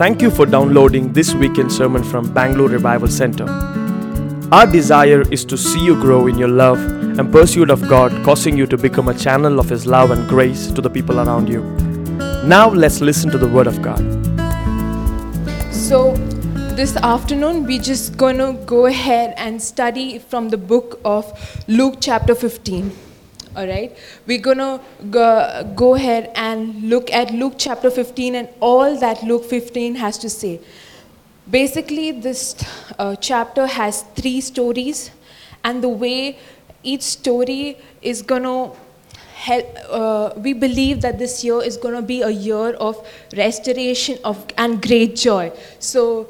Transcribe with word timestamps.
Thank 0.00 0.22
you 0.22 0.30
for 0.30 0.46
downloading 0.46 1.12
this 1.12 1.34
weekend 1.34 1.70
sermon 1.70 2.02
from 2.02 2.32
Bangalore 2.32 2.70
Revival 2.70 3.06
Center. 3.06 3.44
Our 4.50 4.66
desire 4.66 5.30
is 5.30 5.44
to 5.44 5.58
see 5.58 5.84
you 5.84 5.94
grow 5.94 6.26
in 6.26 6.38
your 6.38 6.48
love 6.48 6.78
and 7.18 7.30
pursuit 7.30 7.68
of 7.68 7.86
God, 7.86 8.10
causing 8.24 8.56
you 8.56 8.66
to 8.68 8.78
become 8.78 9.08
a 9.08 9.14
channel 9.14 9.60
of 9.60 9.68
His 9.68 9.84
love 9.84 10.10
and 10.10 10.26
grace 10.26 10.70
to 10.70 10.80
the 10.80 10.88
people 10.88 11.20
around 11.20 11.50
you. 11.50 11.60
Now, 12.46 12.70
let's 12.70 13.02
listen 13.02 13.30
to 13.30 13.36
the 13.36 13.46
Word 13.46 13.66
of 13.66 13.82
God. 13.82 14.00
So, 15.70 16.14
this 16.76 16.96
afternoon, 16.96 17.66
we're 17.66 17.82
just 17.82 18.16
going 18.16 18.38
to 18.38 18.54
go 18.64 18.86
ahead 18.86 19.34
and 19.36 19.60
study 19.60 20.18
from 20.18 20.48
the 20.48 20.56
book 20.56 20.98
of 21.04 21.30
Luke, 21.68 21.98
chapter 22.00 22.34
15. 22.34 23.09
All 23.56 23.66
right? 23.66 23.96
We're 24.26 24.40
going 24.40 24.58
to 24.58 24.80
go, 25.10 25.72
go 25.74 25.94
ahead 25.94 26.30
and 26.34 26.88
look 26.88 27.12
at 27.12 27.32
Luke, 27.32 27.54
chapter 27.58 27.90
15, 27.90 28.34
and 28.34 28.48
all 28.60 28.96
that 28.98 29.22
Luke 29.22 29.44
15 29.44 29.96
has 29.96 30.18
to 30.18 30.30
say. 30.30 30.60
Basically, 31.50 32.12
this 32.12 32.54
uh, 32.98 33.16
chapter 33.16 33.66
has 33.66 34.02
three 34.14 34.40
stories, 34.40 35.10
and 35.64 35.82
the 35.82 35.88
way 35.88 36.38
each 36.82 37.02
story 37.02 37.76
is 38.02 38.22
going 38.22 38.44
to 38.44 38.70
help, 39.34 39.66
uh, 39.88 40.32
we 40.36 40.52
believe 40.52 41.00
that 41.00 41.18
this 41.18 41.42
year 41.42 41.62
is 41.62 41.76
going 41.76 41.94
to 41.94 42.02
be 42.02 42.22
a 42.22 42.30
year 42.30 42.70
of 42.88 42.96
restoration 43.36 44.18
of, 44.24 44.44
and 44.58 44.82
great 44.82 45.16
joy. 45.16 45.52
So 45.78 46.28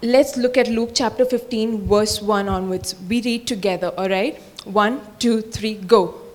let's 0.00 0.36
look 0.36 0.56
at 0.56 0.68
Luke 0.68 0.90
chapter 0.94 1.24
15, 1.24 1.86
verse 1.86 2.22
1 2.22 2.48
onwards. 2.48 2.94
We 3.08 3.20
read 3.22 3.46
together, 3.46 3.88
all 3.98 4.08
right? 4.08 4.40
One, 4.64 5.00
two, 5.18 5.42
three, 5.42 5.74
go. 5.74 6.25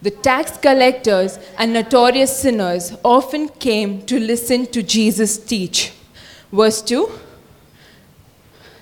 The 0.00 0.10
tax 0.10 0.56
collectors 0.56 1.38
and 1.58 1.72
notorious 1.72 2.40
sinners 2.40 2.92
often 3.04 3.48
came 3.48 4.02
to 4.06 4.20
listen 4.20 4.66
to 4.66 4.82
Jesus 4.82 5.38
teach. 5.38 5.92
Verse 6.52 6.80
2 6.82 7.10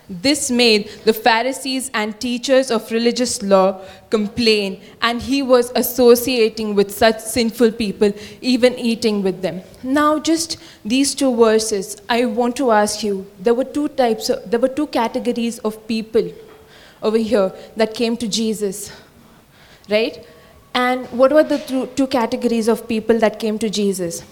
this 0.08 0.52
made 0.52 0.88
the 1.04 1.12
Pharisees 1.12 1.90
and 1.92 2.18
teachers 2.20 2.70
of 2.70 2.92
religious 2.92 3.42
law 3.42 3.80
complain, 4.08 4.80
and 5.02 5.20
he 5.20 5.42
was 5.42 5.72
associating 5.74 6.76
with 6.76 6.96
such 6.96 7.18
sinful 7.18 7.72
people, 7.72 8.12
even 8.40 8.78
eating 8.78 9.24
with 9.24 9.42
them. 9.42 9.62
Now, 9.82 10.20
just 10.20 10.58
these 10.84 11.12
two 11.12 11.34
verses, 11.34 12.00
I 12.08 12.26
want 12.26 12.54
to 12.56 12.70
ask 12.70 13.02
you 13.02 13.26
there 13.40 13.54
were 13.54 13.64
two 13.64 13.88
types, 13.88 14.30
of, 14.30 14.48
there 14.48 14.60
were 14.60 14.68
two 14.68 14.86
categories 14.86 15.58
of 15.60 15.88
people 15.88 16.32
over 17.02 17.18
here 17.18 17.52
that 17.76 17.92
came 17.92 18.16
to 18.18 18.28
Jesus, 18.28 18.92
right? 19.90 20.24
And 20.78 21.06
what 21.10 21.32
were 21.32 21.42
the 21.42 21.58
two, 21.58 21.86
two 21.98 22.06
categories 22.06 22.68
of 22.68 22.86
people 22.86 23.18
that 23.20 23.38
came 23.40 23.58
to 23.60 23.70
Jesus? 23.70 24.22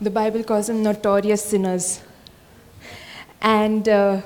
The 0.00 0.10
Bible 0.10 0.44
calls 0.44 0.68
them 0.68 0.84
notorious 0.84 1.44
sinners. 1.44 2.00
And 3.42 3.88
uh, 3.88 4.20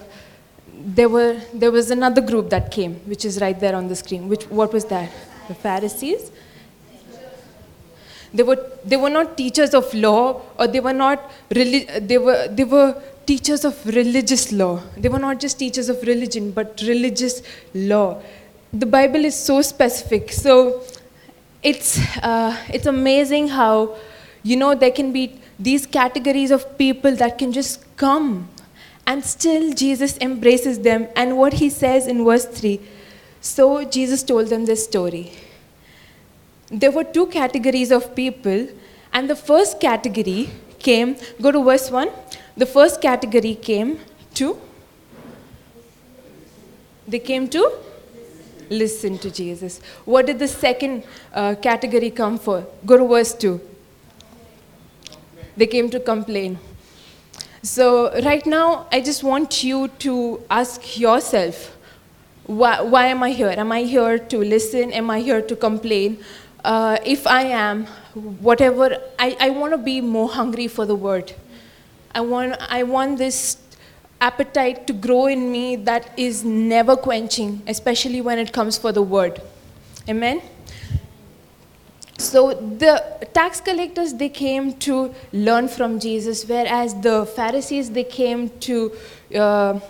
there 0.74 1.08
were 1.08 1.40
there 1.54 1.70
was 1.70 1.90
another 1.90 2.20
group 2.20 2.50
that 2.50 2.70
came 2.70 2.96
which 3.12 3.24
is 3.24 3.40
right 3.40 3.58
there 3.58 3.74
on 3.74 3.88
the 3.88 3.96
screen. 3.96 4.28
Which 4.28 4.44
what 4.60 4.70
was 4.74 4.84
that? 4.96 5.10
The 5.48 5.54
pharisees? 5.54 6.30
They 8.34 8.42
were 8.42 8.58
they 8.84 8.98
were 8.98 9.14
not 9.16 9.38
teachers 9.38 9.72
of 9.72 9.94
law 9.94 10.42
or 10.58 10.66
they 10.66 10.80
were 10.80 10.92
not 10.92 11.32
relig- 11.54 12.06
they 12.06 12.18
were 12.18 12.48
they 12.48 12.64
were 12.64 13.02
teachers 13.24 13.64
of 13.64 13.82
religious 13.86 14.52
law. 14.52 14.82
They 14.98 15.08
were 15.08 15.24
not 15.26 15.40
just 15.40 15.58
teachers 15.58 15.88
of 15.88 16.02
religion 16.02 16.50
but 16.50 16.82
religious 16.86 17.42
law 17.72 18.20
the 18.72 18.86
bible 18.86 19.24
is 19.24 19.36
so 19.36 19.60
specific 19.62 20.32
so 20.32 20.82
it's 21.62 21.98
uh, 22.22 22.56
it's 22.68 22.86
amazing 22.86 23.48
how 23.48 23.96
you 24.42 24.56
know 24.56 24.74
there 24.74 24.90
can 24.90 25.12
be 25.12 25.38
these 25.58 25.86
categories 25.86 26.50
of 26.50 26.66
people 26.78 27.14
that 27.14 27.38
can 27.38 27.52
just 27.52 27.84
come 27.96 28.48
and 29.06 29.24
still, 29.24 29.72
Jesus 29.72 30.16
embraces 30.18 30.78
them. 30.80 31.08
And 31.16 31.36
what 31.36 31.54
he 31.54 31.70
says 31.70 32.06
in 32.06 32.24
verse 32.24 32.46
3 32.46 32.80
so 33.44 33.84
Jesus 33.84 34.22
told 34.22 34.46
them 34.48 34.66
this 34.66 34.84
story. 34.84 35.32
There 36.68 36.92
were 36.92 37.02
two 37.02 37.26
categories 37.26 37.90
of 37.90 38.14
people, 38.14 38.68
and 39.12 39.28
the 39.28 39.34
first 39.34 39.80
category 39.80 40.48
came, 40.78 41.16
go 41.40 41.50
to 41.50 41.64
verse 41.64 41.90
1. 41.90 42.08
The 42.56 42.66
first 42.66 43.00
category 43.00 43.56
came 43.56 43.98
to, 44.34 44.56
they 47.08 47.18
came 47.18 47.48
to 47.48 47.72
listen 48.72 49.18
to 49.18 49.30
Jesus. 49.30 49.80
What 50.04 50.26
did 50.26 50.38
the 50.38 50.48
second 50.48 51.04
uh, 51.32 51.54
category 51.54 52.10
come 52.10 52.38
for? 52.38 52.66
Go 52.86 52.96
to 52.96 53.06
verse 53.06 53.34
2. 53.34 53.60
They 55.56 55.66
came 55.66 55.90
to 55.90 56.00
complain. 56.00 56.58
So, 57.62 58.12
right 58.22 58.44
now, 58.44 58.86
I 58.90 59.00
just 59.00 59.22
want 59.22 59.62
you 59.62 59.88
to 60.00 60.42
ask 60.50 60.98
yourself 60.98 61.76
why, 62.46 62.80
why 62.80 63.06
am 63.06 63.22
I 63.22 63.30
here? 63.30 63.54
Am 63.56 63.70
I 63.70 63.82
here 63.82 64.18
to 64.18 64.38
listen? 64.38 64.92
Am 64.92 65.10
I 65.10 65.20
here 65.20 65.40
to 65.40 65.54
complain? 65.54 66.18
Uh, 66.64 66.98
if 67.04 67.26
I 67.26 67.42
am, 67.42 67.86
whatever, 68.40 68.98
I, 69.18 69.36
I 69.38 69.50
want 69.50 69.72
to 69.72 69.78
be 69.78 70.00
more 70.00 70.28
hungry 70.28 70.66
for 70.66 70.84
the 70.84 70.94
word. 70.94 71.32
I 72.14 72.20
want, 72.20 72.56
I 72.68 72.82
want 72.82 73.18
this 73.18 73.58
appetite 74.28 74.86
to 74.86 74.92
grow 74.92 75.26
in 75.26 75.50
me 75.50 75.76
that 75.90 76.10
is 76.16 76.44
never 76.44 76.96
quenching, 76.96 77.60
especially 77.66 78.20
when 78.20 78.38
it 78.38 78.52
comes 78.52 78.78
for 78.78 78.92
the 78.92 79.02
word. 79.02 79.40
Amen? 80.08 80.40
So 82.18 82.54
the 82.54 83.26
tax 83.34 83.60
collectors 83.60 84.14
they 84.14 84.28
came 84.28 84.74
to 84.86 85.12
learn 85.32 85.68
from 85.68 85.98
Jesus, 85.98 86.44
whereas 86.48 86.94
the 87.00 87.26
Pharisees 87.26 87.90
they 87.90 88.04
came 88.04 88.48
to 88.60 88.92
uh, 89.34 89.80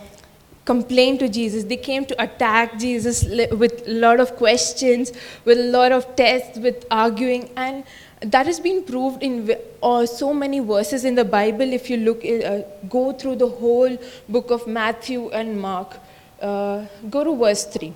complain 0.64 1.18
to 1.18 1.28
Jesus. 1.28 1.64
They 1.64 1.76
came 1.76 2.06
to 2.06 2.22
attack 2.22 2.78
Jesus 2.78 3.24
with 3.24 3.86
a 3.86 3.92
lot 3.92 4.20
of 4.20 4.36
questions, 4.36 5.12
with 5.44 5.58
a 5.58 5.70
lot 5.78 5.92
of 5.92 6.16
tests, 6.16 6.58
with 6.58 6.86
arguing, 6.90 7.50
and 7.56 7.84
that 8.24 8.46
has 8.46 8.60
been 8.60 8.84
proved 8.84 9.22
in 9.22 9.54
uh, 9.82 10.06
so 10.06 10.32
many 10.32 10.60
verses 10.60 11.04
in 11.04 11.14
the 11.14 11.24
Bible. 11.24 11.72
If 11.72 11.90
you 11.90 11.96
look, 11.96 12.24
uh, 12.24 12.62
go 12.88 13.12
through 13.12 13.36
the 13.36 13.48
whole 13.48 13.96
book 14.28 14.50
of 14.50 14.66
Matthew 14.66 15.30
and 15.30 15.60
Mark, 15.60 15.98
uh, 16.40 16.86
go 17.10 17.24
to 17.24 17.36
verse 17.36 17.64
three. 17.64 17.92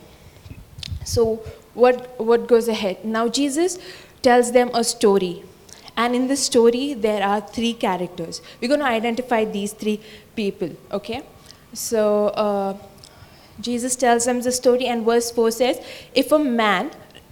So 1.05 1.37
what 1.75 2.19
what 2.19 2.49
goes 2.49 2.69
ahead 2.69 3.05
now? 3.05 3.29
Jesus 3.29 3.79
tells 4.23 4.53
them 4.53 4.71
a 4.75 4.83
story. 4.83 5.45
And 5.97 6.15
in 6.15 6.27
this 6.29 6.45
story, 6.45 6.93
there 6.93 7.23
are 7.23 7.41
three 7.41 7.73
characters. 7.73 8.43
We're 8.61 8.69
going 8.69 8.81
to 8.81 8.87
identify 8.87 9.45
these 9.47 9.73
three 9.73 9.99
people, 10.35 10.71
okay? 10.93 11.23
So, 11.73 12.27
uh, 12.29 12.77
Jesus 13.61 13.97
tells 13.97 14.27
them 14.27 14.43
the 14.43 14.53
story, 14.53 14.85
and 14.87 15.07
verse 15.07 15.31
4 15.31 15.51
says, 15.51 15.81
If 16.15 16.33
a 16.33 16.39
man, 16.39 16.91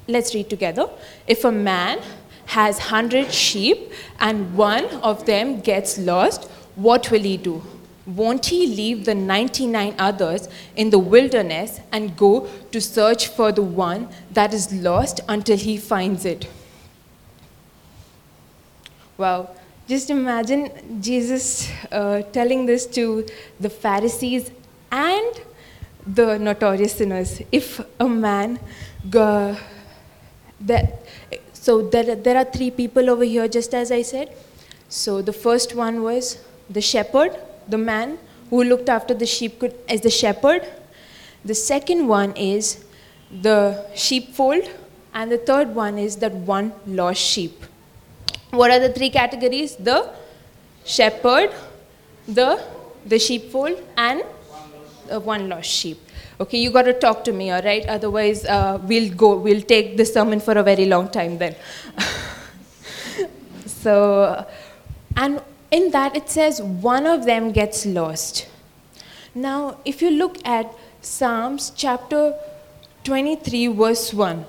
let's 0.08 0.34
read 0.34 0.48
together, 0.48 0.88
if 1.26 1.44
a 1.44 1.52
man 1.52 2.00
has 2.46 2.78
100 2.78 3.32
sheep 3.32 3.92
and 4.18 4.54
one 4.56 4.84
of 5.02 5.26
them 5.26 5.60
gets 5.60 5.98
lost, 5.98 6.50
what 6.76 7.10
will 7.10 7.22
he 7.22 7.36
do? 7.36 7.62
Won't 8.06 8.46
he 8.46 8.66
leave 8.66 9.06
the 9.06 9.14
99 9.14 9.94
others 9.98 10.48
in 10.76 10.90
the 10.90 10.98
wilderness 10.98 11.80
and 11.90 12.16
go 12.16 12.48
to 12.70 12.80
search 12.80 13.28
for 13.28 13.50
the 13.50 13.62
one 13.62 14.08
that 14.30 14.52
is 14.52 14.72
lost 14.72 15.20
until 15.28 15.56
he 15.56 15.78
finds 15.78 16.24
it? 16.24 16.46
Wow. 19.16 19.50
Just 19.86 20.10
imagine 20.10 21.00
Jesus 21.02 21.70
uh, 21.92 22.22
telling 22.32 22.66
this 22.66 22.86
to 22.86 23.26
the 23.60 23.70
Pharisees 23.70 24.50
and 24.90 25.40
the 26.06 26.38
notorious 26.38 26.94
sinners. 26.94 27.40
If 27.52 27.80
a 28.00 28.08
man, 28.08 28.58
go, 29.08 29.56
that, 30.60 31.02
so 31.64 31.80
there, 31.80 32.14
there 32.14 32.36
are 32.36 32.44
three 32.44 32.70
people 32.70 33.08
over 33.08 33.24
here, 33.24 33.48
just 33.48 33.74
as 33.74 33.90
I 33.90 34.02
said. 34.02 34.36
So 34.90 35.22
the 35.22 35.32
first 35.32 35.74
one 35.74 36.02
was 36.02 36.44
the 36.68 36.82
shepherd, 36.82 37.34
the 37.66 37.78
man 37.78 38.18
who 38.50 38.64
looked 38.64 38.90
after 38.90 39.14
the 39.14 39.24
sheep 39.24 39.64
as 39.88 40.02
the 40.02 40.10
shepherd. 40.10 40.68
The 41.42 41.54
second 41.54 42.06
one 42.06 42.36
is 42.36 42.84
the 43.30 43.82
sheepfold, 43.94 44.68
and 45.14 45.32
the 45.32 45.38
third 45.38 45.74
one 45.74 45.96
is 45.96 46.16
that 46.16 46.32
one 46.32 46.74
lost 46.86 47.22
sheep. 47.22 47.64
What 48.50 48.70
are 48.70 48.78
the 48.78 48.92
three 48.92 49.08
categories? 49.08 49.74
The 49.76 50.10
shepherd, 50.84 51.50
the, 52.28 52.62
the 53.06 53.18
sheepfold, 53.18 53.82
and 53.96 54.22
uh, 55.10 55.18
one 55.18 55.48
lost 55.48 55.70
sheep. 55.70 56.03
Okay, 56.40 56.58
you 56.58 56.70
got 56.70 56.82
to 56.82 56.92
talk 56.92 57.22
to 57.24 57.32
me, 57.32 57.50
all 57.52 57.62
right? 57.62 57.86
Otherwise, 57.86 58.44
uh, 58.44 58.80
we'll 58.82 59.12
go, 59.14 59.36
we'll 59.36 59.62
take 59.62 59.96
the 59.96 60.04
sermon 60.04 60.40
for 60.40 60.58
a 60.58 60.62
very 60.64 60.86
long 60.86 61.08
time 61.08 61.38
then. 61.38 61.54
so, 63.66 64.44
and 65.16 65.40
in 65.70 65.90
that 65.92 66.16
it 66.16 66.28
says 66.28 66.60
one 66.60 67.06
of 67.06 67.24
them 67.24 67.52
gets 67.52 67.86
lost. 67.86 68.48
Now, 69.34 69.78
if 69.84 70.02
you 70.02 70.10
look 70.10 70.44
at 70.44 70.74
Psalms 71.00 71.70
chapter 71.76 72.34
23, 73.04 73.68
verse 73.68 74.12
1, 74.12 74.44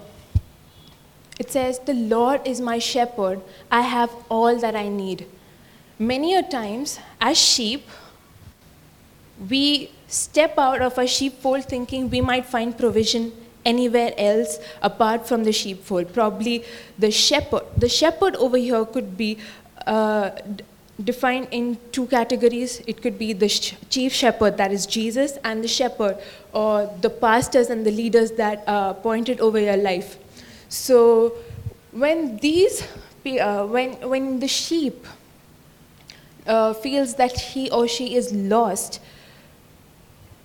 it 1.40 1.52
says, 1.52 1.80
The 1.80 1.94
Lord 1.94 2.42
is 2.46 2.62
my 2.62 2.80
shepherd, 2.80 3.42
I 3.72 3.82
have 3.82 4.12
all 4.30 4.58
that 4.58 4.76
I 4.76 4.88
need. 4.88 5.28
many 5.98 6.36
a 6.36 6.44
times, 6.44 7.00
as 7.22 7.38
sheep, 7.38 7.88
we 9.50 9.92
step 10.16 10.58
out 10.58 10.82
of 10.82 10.98
a 10.98 11.08
sheepfold 11.08 11.66
thinking 11.66 12.10
we 12.10 12.22
might 12.22 12.46
find 12.46 12.78
provision 12.78 13.32
anywhere 13.66 14.14
else 14.18 14.60
apart 14.82 15.28
from 15.28 15.44
the 15.44 15.52
sheepfold. 15.52 16.14
Probably 16.14 16.64
the 16.98 17.12
shepherd. 17.12 17.64
The 17.78 17.90
shepherd 17.90 18.36
over 18.36 18.58
here 18.58 18.86
could 18.86 19.18
be 19.18 19.38
uh, 19.86 20.32
defined 21.04 21.48
in 21.52 21.78
two 21.92 22.06
categories. 22.08 22.82
It 22.88 23.02
could 23.02 23.18
be 23.18 23.34
the 23.34 23.50
sh- 23.50 23.74
chief 23.90 24.14
shepherd, 24.14 24.58
that 24.58 24.72
is 24.72 24.86
Jesus, 24.86 25.38
and 25.44 25.64
the 25.64 25.68
shepherd, 25.68 26.18
or 26.54 26.90
the 27.02 27.10
pastors 27.10 27.70
and 27.70 27.86
the 27.86 27.92
leaders 27.92 28.32
that 28.34 28.64
are 28.68 28.94
pointed 28.94 29.42
over 29.42 29.60
your 29.60 29.78
life. 29.78 30.18
So 30.70 31.34
when 31.92 32.38
these, 32.38 32.88
uh, 33.40 33.66
when 33.66 33.94
when 34.10 34.40
the 34.40 34.48
sheep 34.48 35.06
uh, 36.48 36.74
feels 36.74 37.16
that 37.16 37.40
he 37.40 37.70
or 37.72 37.88
she 37.88 38.16
is 38.16 38.32
lost, 38.32 39.02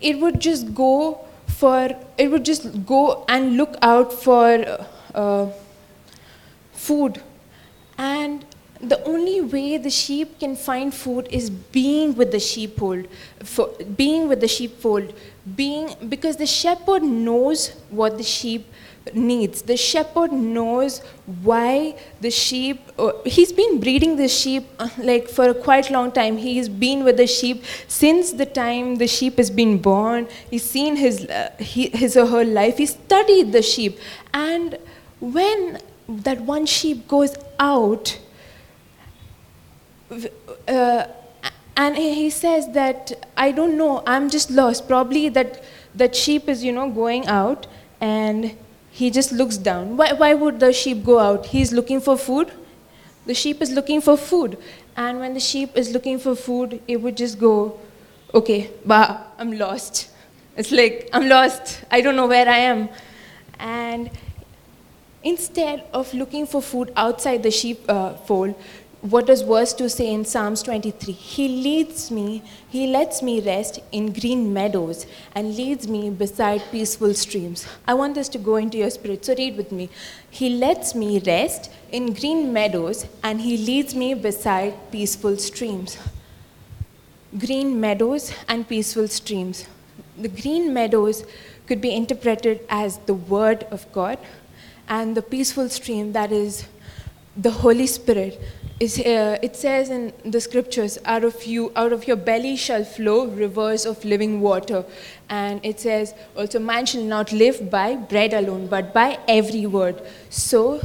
it 0.00 0.18
would 0.18 0.40
just 0.40 0.74
go 0.74 1.26
for 1.46 1.90
it 2.16 2.30
would 2.30 2.44
just 2.44 2.86
go 2.86 3.24
and 3.28 3.56
look 3.56 3.76
out 3.82 4.12
for 4.12 4.86
uh, 5.14 5.46
food. 6.72 7.22
And 7.98 8.44
the 8.80 9.02
only 9.04 9.40
way 9.42 9.76
the 9.76 9.90
sheep 9.90 10.38
can 10.40 10.56
find 10.56 10.94
food 10.94 11.28
is 11.30 11.50
being 11.50 12.14
with 12.16 12.32
the 12.32 12.40
sheepfold 12.40 13.06
for 13.44 13.68
being 13.96 14.26
with 14.26 14.40
the 14.40 14.48
sheepfold 14.48 15.12
being 15.54 15.94
because 16.08 16.38
the 16.38 16.46
shepherd 16.46 17.02
knows 17.02 17.68
what 17.90 18.16
the 18.16 18.22
sheep 18.22 18.66
needs. 19.14 19.62
The 19.62 19.76
shepherd 19.76 20.32
knows 20.32 21.00
why 21.42 21.96
the 22.20 22.30
sheep 22.30 22.80
uh, 22.98 23.12
he's 23.24 23.52
been 23.52 23.80
breeding 23.80 24.16
the 24.16 24.28
sheep 24.28 24.68
uh, 24.78 24.88
like 24.98 25.28
for 25.28 25.48
a 25.48 25.54
quite 25.54 25.90
long 25.90 26.12
time. 26.12 26.36
He's 26.36 26.68
been 26.68 27.04
with 27.04 27.16
the 27.16 27.26
sheep 27.26 27.64
since 27.88 28.32
the 28.32 28.46
time 28.46 28.96
the 28.96 29.06
sheep 29.06 29.36
has 29.38 29.50
been 29.50 29.78
born. 29.78 30.28
He's 30.50 30.64
seen 30.64 30.96
his 30.96 31.24
uh, 31.26 31.50
he, 31.58 31.88
his 31.88 32.16
or 32.16 32.26
her 32.26 32.44
life. 32.44 32.78
He 32.78 32.86
studied 32.86 33.52
the 33.52 33.62
sheep. 33.62 33.98
And 34.32 34.78
when 35.20 35.78
that 36.08 36.40
one 36.40 36.66
sheep 36.66 37.06
goes 37.08 37.34
out 37.58 38.18
uh, 40.68 41.04
and 41.76 41.96
he 41.96 42.30
says 42.30 42.72
that 42.72 43.12
i 43.36 43.50
don't 43.52 43.76
know. 43.76 44.02
I'm 44.06 44.28
just 44.28 44.50
lost. 44.50 44.88
Probably 44.88 45.28
that 45.30 45.62
that 45.94 46.14
sheep 46.14 46.48
is 46.48 46.64
you 46.64 46.72
know 46.72 46.90
going 46.90 47.26
out 47.26 47.66
and 48.00 48.56
he 49.00 49.10
just 49.10 49.32
looks 49.32 49.56
down. 49.56 49.96
Why, 49.96 50.12
why 50.12 50.34
would 50.34 50.60
the 50.60 50.72
sheep 50.74 51.04
go 51.04 51.18
out? 51.18 51.46
He's 51.46 51.72
looking 51.72 52.00
for 52.00 52.16
food. 52.18 52.52
The 53.24 53.32
sheep 53.34 53.62
is 53.62 53.70
looking 53.70 54.02
for 54.02 54.16
food. 54.16 54.58
And 54.96 55.20
when 55.20 55.32
the 55.32 55.40
sheep 55.40 55.76
is 55.76 55.92
looking 55.92 56.18
for 56.18 56.34
food 56.34 56.82
it 56.86 56.96
would 57.00 57.16
just 57.16 57.38
go 57.38 57.78
okay 58.34 58.70
bah 58.84 59.22
i'm 59.38 59.52
lost. 59.52 60.10
It's 60.56 60.70
like 60.70 61.08
i'm 61.12 61.28
lost. 61.28 61.80
I 61.90 62.00
don't 62.02 62.16
know 62.16 62.26
where 62.26 62.48
i 62.48 62.58
am. 62.72 62.88
And 63.58 64.10
instead 65.22 65.84
of 65.92 66.12
looking 66.12 66.46
for 66.46 66.60
food 66.60 66.92
outside 66.96 67.42
the 67.42 67.50
sheep 67.50 67.80
uh, 67.88 68.14
fold 68.28 68.54
what 69.02 69.26
does 69.26 69.40
verse 69.40 69.72
2 69.72 69.88
say 69.88 70.12
in 70.12 70.24
Psalms 70.26 70.62
23? 70.62 71.14
He 71.14 71.48
leads 71.48 72.10
me, 72.10 72.42
he 72.68 72.86
lets 72.86 73.22
me 73.22 73.40
rest 73.40 73.80
in 73.92 74.12
green 74.12 74.52
meadows 74.52 75.06
and 75.34 75.56
leads 75.56 75.88
me 75.88 76.10
beside 76.10 76.62
peaceful 76.70 77.14
streams. 77.14 77.66
I 77.86 77.94
want 77.94 78.14
this 78.14 78.28
to 78.30 78.38
go 78.38 78.56
into 78.56 78.76
your 78.76 78.90
spirit, 78.90 79.24
so 79.24 79.34
read 79.34 79.56
with 79.56 79.72
me. 79.72 79.88
He 80.30 80.50
lets 80.50 80.94
me 80.94 81.18
rest 81.20 81.70
in 81.90 82.12
green 82.12 82.52
meadows 82.52 83.06
and 83.24 83.40
he 83.40 83.56
leads 83.56 83.94
me 83.94 84.12
beside 84.12 84.74
peaceful 84.92 85.38
streams. 85.38 85.96
Green 87.38 87.80
meadows 87.80 88.32
and 88.48 88.68
peaceful 88.68 89.08
streams. 89.08 89.66
The 90.18 90.28
green 90.28 90.74
meadows 90.74 91.24
could 91.66 91.80
be 91.80 91.94
interpreted 91.94 92.60
as 92.68 92.98
the 93.06 93.14
Word 93.14 93.62
of 93.70 93.90
God, 93.92 94.18
and 94.88 95.16
the 95.16 95.22
peaceful 95.22 95.68
stream 95.68 96.12
that 96.12 96.32
is 96.32 96.66
the 97.36 97.50
Holy 97.50 97.86
Spirit 97.86 98.40
is, 98.80 98.98
uh, 98.98 99.38
it 99.42 99.54
says 99.54 99.90
in 99.90 100.12
the 100.24 100.40
scriptures, 100.40 100.98
out 101.04 101.22
of 101.22 101.44
you, 101.44 101.70
out 101.76 101.92
of 101.92 102.06
your 102.08 102.16
belly 102.16 102.56
shall 102.56 102.84
flow 102.84 103.26
rivers 103.26 103.86
of 103.86 104.04
living 104.04 104.40
water. 104.40 104.84
And 105.28 105.64
it 105.64 105.80
says 105.80 106.14
also, 106.36 106.58
man 106.58 106.86
shall 106.86 107.02
not 107.02 107.32
live 107.32 107.70
by 107.70 107.96
bread 107.96 108.32
alone, 108.32 108.66
but 108.66 108.92
by 108.92 109.18
every 109.28 109.66
word. 109.66 110.02
So, 110.30 110.80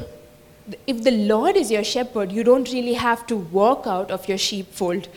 if 0.87 1.03
the 1.03 1.11
Lord 1.11 1.55
is 1.55 1.71
your 1.71 1.83
shepherd, 1.83 2.31
you 2.31 2.43
don't 2.43 2.71
really 2.71 2.93
have 2.93 3.25
to 3.27 3.35
walk 3.37 3.85
out 3.85 4.11
of 4.11 4.27
your 4.27 4.37
sheepfold. 4.37 5.07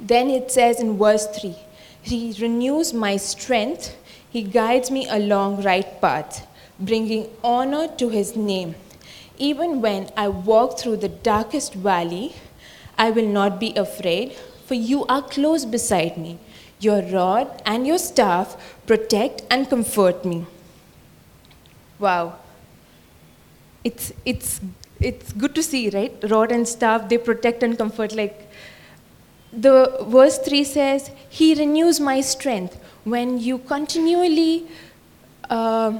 Then 0.00 0.28
it 0.28 0.50
says 0.50 0.80
in 0.80 0.98
verse 0.98 1.26
3 1.26 1.54
He 2.02 2.36
renews 2.40 2.92
my 2.92 3.16
strength, 3.16 3.96
He 4.30 4.42
guides 4.42 4.90
me 4.90 5.06
along 5.08 5.62
right 5.62 6.00
path, 6.00 6.46
bringing 6.80 7.28
honor 7.44 7.88
to 7.96 8.08
His 8.08 8.34
name. 8.36 8.74
Even 9.38 9.80
when 9.80 10.10
I 10.16 10.28
walk 10.28 10.78
through 10.78 10.96
the 10.98 11.08
darkest 11.08 11.74
valley, 11.74 12.34
I 12.98 13.10
will 13.10 13.26
not 13.26 13.60
be 13.60 13.74
afraid, 13.76 14.32
for 14.64 14.74
you 14.74 15.04
are 15.06 15.22
close 15.22 15.64
beside 15.64 16.16
me. 16.16 16.38
Your 16.80 17.02
rod 17.02 17.62
and 17.64 17.86
your 17.86 17.98
staff 17.98 18.56
protect 18.86 19.42
and 19.50 19.68
comfort 19.68 20.24
me. 20.24 20.46
Wow. 21.98 22.36
It's, 23.84 24.12
it's, 24.24 24.60
it's 25.00 25.32
good 25.32 25.54
to 25.54 25.62
see, 25.62 25.90
right? 25.90 26.12
Rod 26.28 26.52
and 26.52 26.66
staff, 26.66 27.08
they 27.08 27.18
protect 27.18 27.62
and 27.62 27.78
comfort. 27.78 28.14
Like 28.14 28.50
the 29.52 30.04
verse 30.08 30.38
3 30.38 30.64
says, 30.64 31.10
He 31.28 31.54
renews 31.54 32.00
my 32.00 32.20
strength. 32.20 32.78
When 33.04 33.38
you 33.38 33.58
continually 33.58 34.66
uh, 35.48 35.98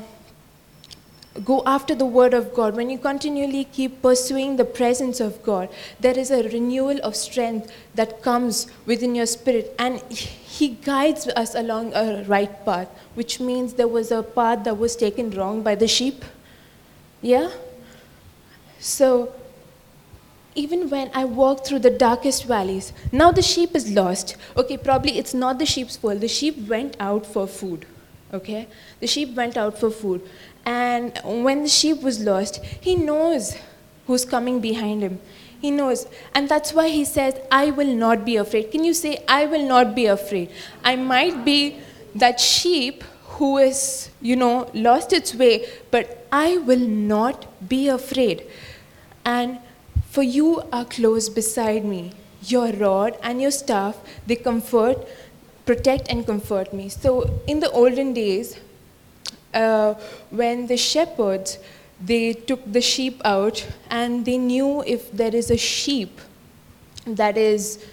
go 1.45 1.63
after 1.67 1.95
the 1.95 2.07
word 2.07 2.35
of 2.35 2.55
God, 2.55 2.77
when 2.77 2.91
you 2.91 2.99
continually 2.99 3.65
keep 3.65 4.03
pursuing 4.03 4.57
the 4.57 4.65
presence 4.65 5.21
of 5.21 5.43
God, 5.43 5.69
there 6.01 6.19
is 6.19 6.31
a 6.31 6.43
renewal 6.49 6.99
of 7.03 7.17
strength 7.17 7.73
that 7.95 8.23
comes 8.23 8.67
within 8.87 9.15
your 9.15 9.27
spirit. 9.27 9.75
And 9.79 10.01
He 10.11 10.69
guides 10.69 11.27
us 11.29 11.55
along 11.55 11.95
a 11.95 12.25
right 12.25 12.65
path, 12.65 12.89
which 13.15 13.41
means 13.41 13.75
there 13.75 13.89
was 13.89 14.11
a 14.11 14.23
path 14.23 14.65
that 14.65 14.79
was 14.79 14.97
taken 14.97 15.31
wrong 15.31 15.63
by 15.63 15.75
the 15.75 15.89
sheep. 15.89 16.25
Yeah? 17.23 17.51
So, 18.79 19.33
even 20.55 20.89
when 20.89 21.11
I 21.15 21.25
walk 21.25 21.67
through 21.67 21.81
the 21.81 21.91
darkest 21.91 22.45
valleys, 22.45 22.93
now 23.13 23.31
the 23.31 23.43
sheep 23.43 23.77
is 23.77 23.91
lost. 23.91 24.37
Okay, 24.57 24.79
probably 24.79 25.19
it's 25.19 25.35
not 25.35 25.59
the 25.59 25.67
sheep's 25.67 25.97
fault. 25.97 26.21
The 26.21 26.29
sheep 26.29 26.67
went 26.67 26.97
out 26.99 27.27
for 27.27 27.47
food. 27.47 27.87
Okay? 28.33 28.67
The 29.01 29.07
sheep 29.07 29.35
went 29.35 29.57
out 29.57 29.79
for 29.79 29.91
food. 29.91 30.23
And 30.67 31.19
when 31.25 31.63
the 31.63 31.69
sheep 31.69 32.03
was 32.03 32.21
lost, 32.21 32.63
he 32.81 32.97
knows 32.97 33.57
who's 34.07 34.25
coming 34.25 34.61
behind 34.61 35.03
him. 35.03 35.21
He 35.61 35.71
knows. 35.71 36.07
And 36.35 36.49
that's 36.49 36.73
why 36.73 36.89
he 36.89 37.05
says, 37.05 37.35
I 37.51 37.71
will 37.71 37.95
not 37.95 38.25
be 38.25 38.37
afraid. 38.37 38.73
Can 38.73 38.85
you 38.85 38.93
say, 38.93 39.25
I 39.29 39.47
will 39.47 39.67
not 39.67 39.95
be 39.95 40.07
afraid? 40.07 40.51
I 40.85 40.97
might 40.97 41.45
be 41.45 41.77
that 42.17 42.41
sheep 42.41 43.05
who 43.37 43.59
is, 43.59 44.11
you 44.21 44.35
know, 44.35 44.69
lost 44.75 45.13
its 45.13 45.35
way, 45.35 45.69
but 45.91 46.27
I 46.33 46.57
will 46.59 46.81
not 46.81 47.69
be 47.69 47.89
afraid. 47.89 48.47
And 49.25 49.59
for 50.11 50.23
you 50.23 50.63
are 50.73 50.85
close 50.85 51.29
beside 51.29 51.85
me. 51.85 52.13
Your 52.43 52.73
rod 52.73 53.17
and 53.23 53.41
your 53.41 53.51
staff, 53.51 53.97
they 54.27 54.37
comfort, 54.37 55.07
protect, 55.65 56.09
and 56.09 56.27
comfort 56.27 56.73
me. 56.73 56.89
So 56.89 57.41
in 57.47 57.61
the 57.61 57.71
olden 57.71 58.15
days, 58.15 58.59
uh, 59.57 59.95
when 60.31 60.67
the 60.67 60.77
shepherds 60.77 61.59
they 62.01 62.35
took 62.35 62.61
the 62.71 62.81
sheep 62.81 63.21
out 63.25 63.67
and 63.91 64.25
they 64.25 64.37
knew 64.37 64.83
if 64.87 65.11
there 65.13 65.35
is 65.35 65.51
a 65.51 65.57
sheep 65.57 66.21
that 67.07 67.39
is 67.39 67.85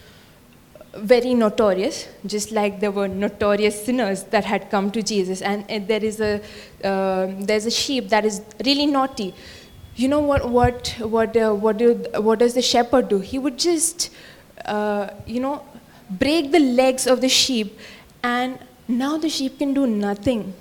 very 0.96 1.34
notorious, 1.34 2.08
just 2.26 2.52
like 2.52 2.80
there 2.80 2.92
were 2.92 3.08
notorious 3.08 3.86
sinners 3.86 4.24
that 4.26 4.46
had 4.46 4.70
come 4.70 4.92
to 4.92 5.02
Jesus, 5.02 5.42
and, 5.42 5.88
there 5.88 6.04
is 6.04 6.20
a 6.20 6.42
uh, 6.84 7.28
there's 7.40 7.66
a 7.66 7.72
sheep 7.72 8.10
that 8.10 8.26
is 8.26 8.42
really 8.66 8.86
naughty. 8.86 9.34
You 9.96 10.08
know 10.08 10.20
what 10.20 10.50
what 10.50 10.96
what 11.00 11.36
uh, 11.36 11.54
what 11.54 11.78
do 11.78 11.94
what 12.18 12.40
does 12.40 12.54
the 12.54 12.62
shepherd 12.62 13.10
do? 13.10 13.20
He 13.20 13.40
would 13.40 13.58
just 13.58 14.12
uh, 14.66 15.10
you 15.26 15.40
know 15.40 15.66
break 16.10 16.52
the 16.52 16.60
legs 16.60 17.08
of 17.08 17.22
the 17.22 17.30
sheep, 17.30 17.80
and 18.24 18.60
now 18.88 19.18
the 19.18 19.30
sheep 19.30 19.58
can 19.58 19.74
do 19.74 19.88
nothing. 19.88 20.54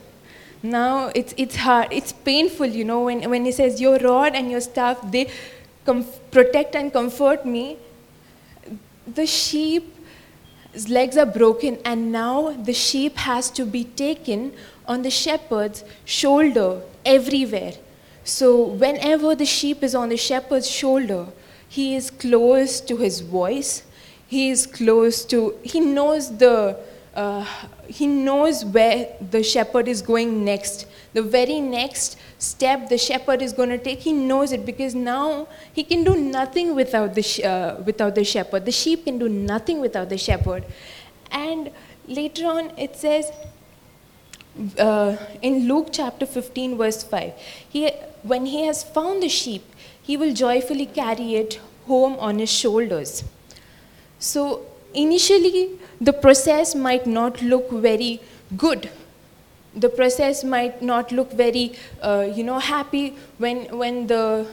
Now 0.63 1.11
it's 1.15 1.35
it's 1.37 1.57
hard. 1.57 1.89
It's 1.91 2.13
painful, 2.13 2.67
you 2.67 2.85
know, 2.85 3.05
when 3.05 3.29
when 3.29 3.45
he 3.45 3.53
says 3.53 3.81
your 3.81 3.99
rod 3.99 4.35
and 4.35 4.51
your 4.51 4.61
staff 4.61 4.99
they 5.11 5.29
protect 6.31 6.77
and 6.77 6.93
comfort 6.93 7.45
me. 7.45 7.79
The 9.07 9.27
sheep's 9.27 10.89
legs 10.89 11.17
are 11.17 11.27
broken, 11.27 11.79
and 11.85 12.13
now 12.13 12.53
the 12.53 12.73
sheep 12.73 13.17
has 13.17 13.51
to 13.51 13.65
be 13.67 13.85
taken 13.85 14.53
on 14.87 15.03
the 15.03 15.11
shepherd's 15.11 15.85
shoulder 16.05 16.83
everywhere. 17.05 17.73
So, 18.25 18.63
whenever 18.63 19.35
the 19.35 19.45
sheep 19.45 19.83
is 19.83 19.97
on 19.97 20.11
the 20.11 20.17
shepherd's 20.17 20.71
shoulder, 20.71 21.27
He 21.73 21.95
is 21.95 22.11
close 22.11 22.83
to 22.83 22.99
his 22.99 23.21
voice. 23.21 23.83
He 24.29 24.51
is 24.51 24.67
close 24.67 25.25
to, 25.27 25.55
he 25.63 25.81
knows 25.81 26.37
the, 26.37 26.77
uh, 27.15 27.45
he 27.87 28.07
knows 28.07 28.65
where 28.65 29.09
the 29.31 29.43
shepherd 29.43 29.87
is 29.87 30.01
going 30.01 30.45
next. 30.45 30.87
The 31.13 31.23
very 31.23 31.61
next 31.61 32.19
step 32.39 32.89
the 32.89 32.97
shepherd 32.97 33.43
is 33.43 33.53
going 33.53 33.69
to 33.69 33.79
take, 33.79 34.01
he 34.01 34.13
knows 34.13 34.53
it 34.53 34.65
because 34.65 34.95
now 34.95 35.47
he 35.73 35.85
can 35.85 36.05
do 36.05 36.17
nothing 36.17 36.75
without 36.75 37.15
the, 37.15 37.23
sh- 37.23 37.41
uh, 37.41 37.77
without 37.85 38.15
the 38.15 38.25
shepherd. 38.25 38.65
The 38.65 38.73
sheep 38.73 39.05
can 39.05 39.19
do 39.19 39.29
nothing 39.29 39.81
without 39.81 40.09
the 40.09 40.17
shepherd. 40.17 40.65
And 41.31 41.71
later 42.09 42.47
on, 42.47 42.73
it 42.79 42.97
says, 42.97 43.31
uh, 44.79 45.17
in 45.41 45.69
Luke 45.69 45.89
chapter 45.93 46.27
15, 46.27 46.79
verse 46.79 47.03
5, 47.03 47.33
he, 47.69 47.91
when 48.23 48.47
he 48.47 48.65
has 48.67 48.83
found 48.83 49.23
the 49.23 49.29
sheep, 49.29 49.65
he 50.03 50.17
will 50.17 50.33
joyfully 50.33 50.87
carry 50.87 51.35
it 51.35 51.61
home 51.87 52.17
on 52.19 52.39
his 52.39 52.51
shoulders. 52.51 53.25
So, 54.19 54.67
initially, 54.95 55.79
the 56.01 56.13
process 56.13 56.75
might 56.75 57.07
not 57.07 57.43
look 57.43 57.71
very 57.71 58.21
good. 58.57 58.91
The 59.75 59.89
process 59.89 60.45
might 60.45 60.83
not 60.83 61.13
look 61.13 61.33
very, 61.33 61.75
uh, 62.03 62.29
you 62.35 62.45
know, 62.45 62.59
happy 62.59 63.17
when, 63.39 63.77
when 63.79 64.07
the 64.07 64.47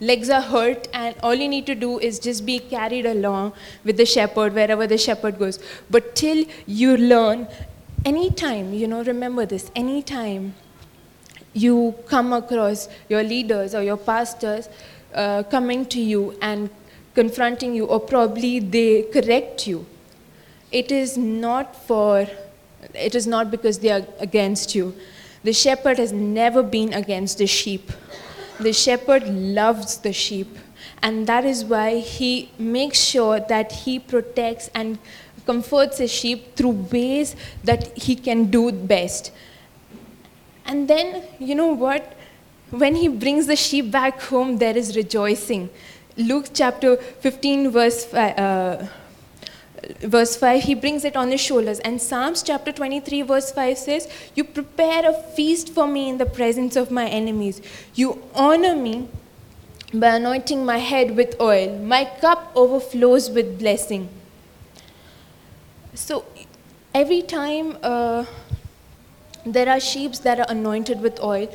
legs 0.00 0.30
are 0.30 0.40
hurt 0.40 0.88
and 0.94 1.14
all 1.22 1.34
you 1.34 1.48
need 1.48 1.66
to 1.66 1.74
do 1.74 1.98
is 1.98 2.18
just 2.18 2.46
be 2.46 2.58
carried 2.58 3.04
along 3.04 3.52
with 3.84 3.96
the 3.96 4.06
shepherd 4.06 4.54
wherever 4.54 4.86
the 4.86 4.96
shepherd 4.96 5.38
goes. 5.38 5.58
But 5.90 6.14
till 6.14 6.44
you 6.66 6.96
learn, 6.96 7.48
anytime, 8.04 8.72
you 8.72 8.86
know, 8.86 9.02
remember 9.02 9.44
this, 9.44 9.70
anytime 9.74 10.54
you 11.52 11.94
come 12.06 12.32
across 12.32 12.88
your 13.08 13.22
leaders 13.22 13.74
or 13.74 13.82
your 13.82 13.96
pastors 13.96 14.68
uh, 15.14 15.42
coming 15.44 15.84
to 15.86 16.00
you 16.00 16.36
and 16.40 16.70
confronting 17.14 17.74
you, 17.74 17.86
or 17.86 18.00
probably 18.00 18.60
they 18.60 19.02
correct 19.02 19.66
you, 19.66 19.86
it 20.70 20.92
is 20.92 21.16
not 21.16 21.74
for, 21.74 22.26
it 22.94 23.14
is 23.14 23.26
not 23.26 23.50
because 23.50 23.78
they 23.80 23.90
are 23.90 24.06
against 24.18 24.74
you. 24.74 24.94
The 25.42 25.52
shepherd 25.52 25.98
has 25.98 26.12
never 26.12 26.62
been 26.62 26.92
against 26.92 27.38
the 27.38 27.46
sheep. 27.46 27.90
The 28.60 28.72
shepherd 28.72 29.26
loves 29.28 29.98
the 29.98 30.12
sheep, 30.12 30.58
and 31.02 31.26
that 31.26 31.44
is 31.44 31.64
why 31.64 31.98
he 31.98 32.50
makes 32.58 33.00
sure 33.00 33.40
that 33.40 33.72
he 33.72 33.98
protects 33.98 34.70
and 34.74 34.98
comforts 35.46 35.98
his 35.98 36.12
sheep 36.12 36.54
through 36.54 36.86
ways 36.92 37.34
that 37.64 37.96
he 37.96 38.14
can 38.14 38.50
do 38.50 38.70
best. 38.70 39.32
And 40.66 40.86
then, 40.86 41.24
you 41.38 41.54
know 41.54 41.72
what? 41.72 42.16
When 42.70 42.94
he 42.94 43.08
brings 43.08 43.46
the 43.46 43.56
sheep 43.56 43.90
back 43.90 44.20
home, 44.20 44.58
there 44.58 44.76
is 44.76 44.94
rejoicing. 44.94 45.70
Luke 46.20 46.50
chapter 46.52 46.96
15, 46.96 47.70
verse 47.70 48.04
5, 48.04 48.38
uh, 48.38 48.86
verse 50.00 50.36
5, 50.36 50.62
he 50.62 50.74
brings 50.74 51.04
it 51.04 51.16
on 51.16 51.30
his 51.30 51.40
shoulders. 51.40 51.80
And 51.80 52.00
Psalms 52.00 52.42
chapter 52.42 52.72
23, 52.72 53.22
verse 53.22 53.50
5 53.52 53.78
says, 53.78 54.08
You 54.34 54.44
prepare 54.44 55.08
a 55.08 55.14
feast 55.34 55.70
for 55.70 55.86
me 55.86 56.08
in 56.10 56.18
the 56.18 56.26
presence 56.26 56.76
of 56.76 56.90
my 56.90 57.06
enemies. 57.06 57.62
You 57.94 58.22
honor 58.34 58.76
me 58.76 59.08
by 59.94 60.16
anointing 60.16 60.64
my 60.64 60.78
head 60.78 61.16
with 61.16 61.40
oil. 61.40 61.78
My 61.78 62.04
cup 62.04 62.52
overflows 62.54 63.30
with 63.30 63.58
blessing. 63.58 64.08
So 65.94 66.24
every 66.94 67.22
time 67.22 67.78
uh, 67.82 68.26
there 69.44 69.68
are 69.68 69.80
sheep 69.80 70.12
that 70.16 70.38
are 70.38 70.46
anointed 70.48 71.00
with 71.00 71.18
oil, 71.20 71.52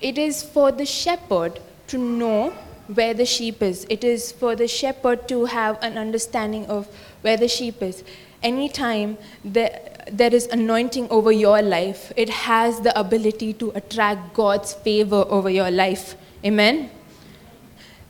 it 0.00 0.18
is 0.18 0.42
for 0.42 0.72
the 0.72 0.84
shepherd 0.84 1.60
to 1.86 1.98
know 1.98 2.52
where 2.86 3.14
the 3.14 3.24
sheep 3.24 3.62
is. 3.62 3.86
It 3.88 4.04
is 4.04 4.32
for 4.32 4.54
the 4.54 4.68
shepherd 4.68 5.28
to 5.28 5.46
have 5.46 5.82
an 5.82 5.96
understanding 5.98 6.66
of 6.66 6.86
where 7.22 7.36
the 7.36 7.48
sheep 7.48 7.82
is. 7.82 8.04
Anytime 8.42 9.16
there, 9.44 9.80
there 10.10 10.34
is 10.34 10.46
anointing 10.46 11.08
over 11.10 11.32
your 11.32 11.62
life, 11.62 12.12
it 12.16 12.28
has 12.28 12.80
the 12.80 12.98
ability 12.98 13.54
to 13.54 13.70
attract 13.74 14.34
God's 14.34 14.74
favor 14.74 15.24
over 15.28 15.48
your 15.48 15.70
life. 15.70 16.14
Amen? 16.44 16.90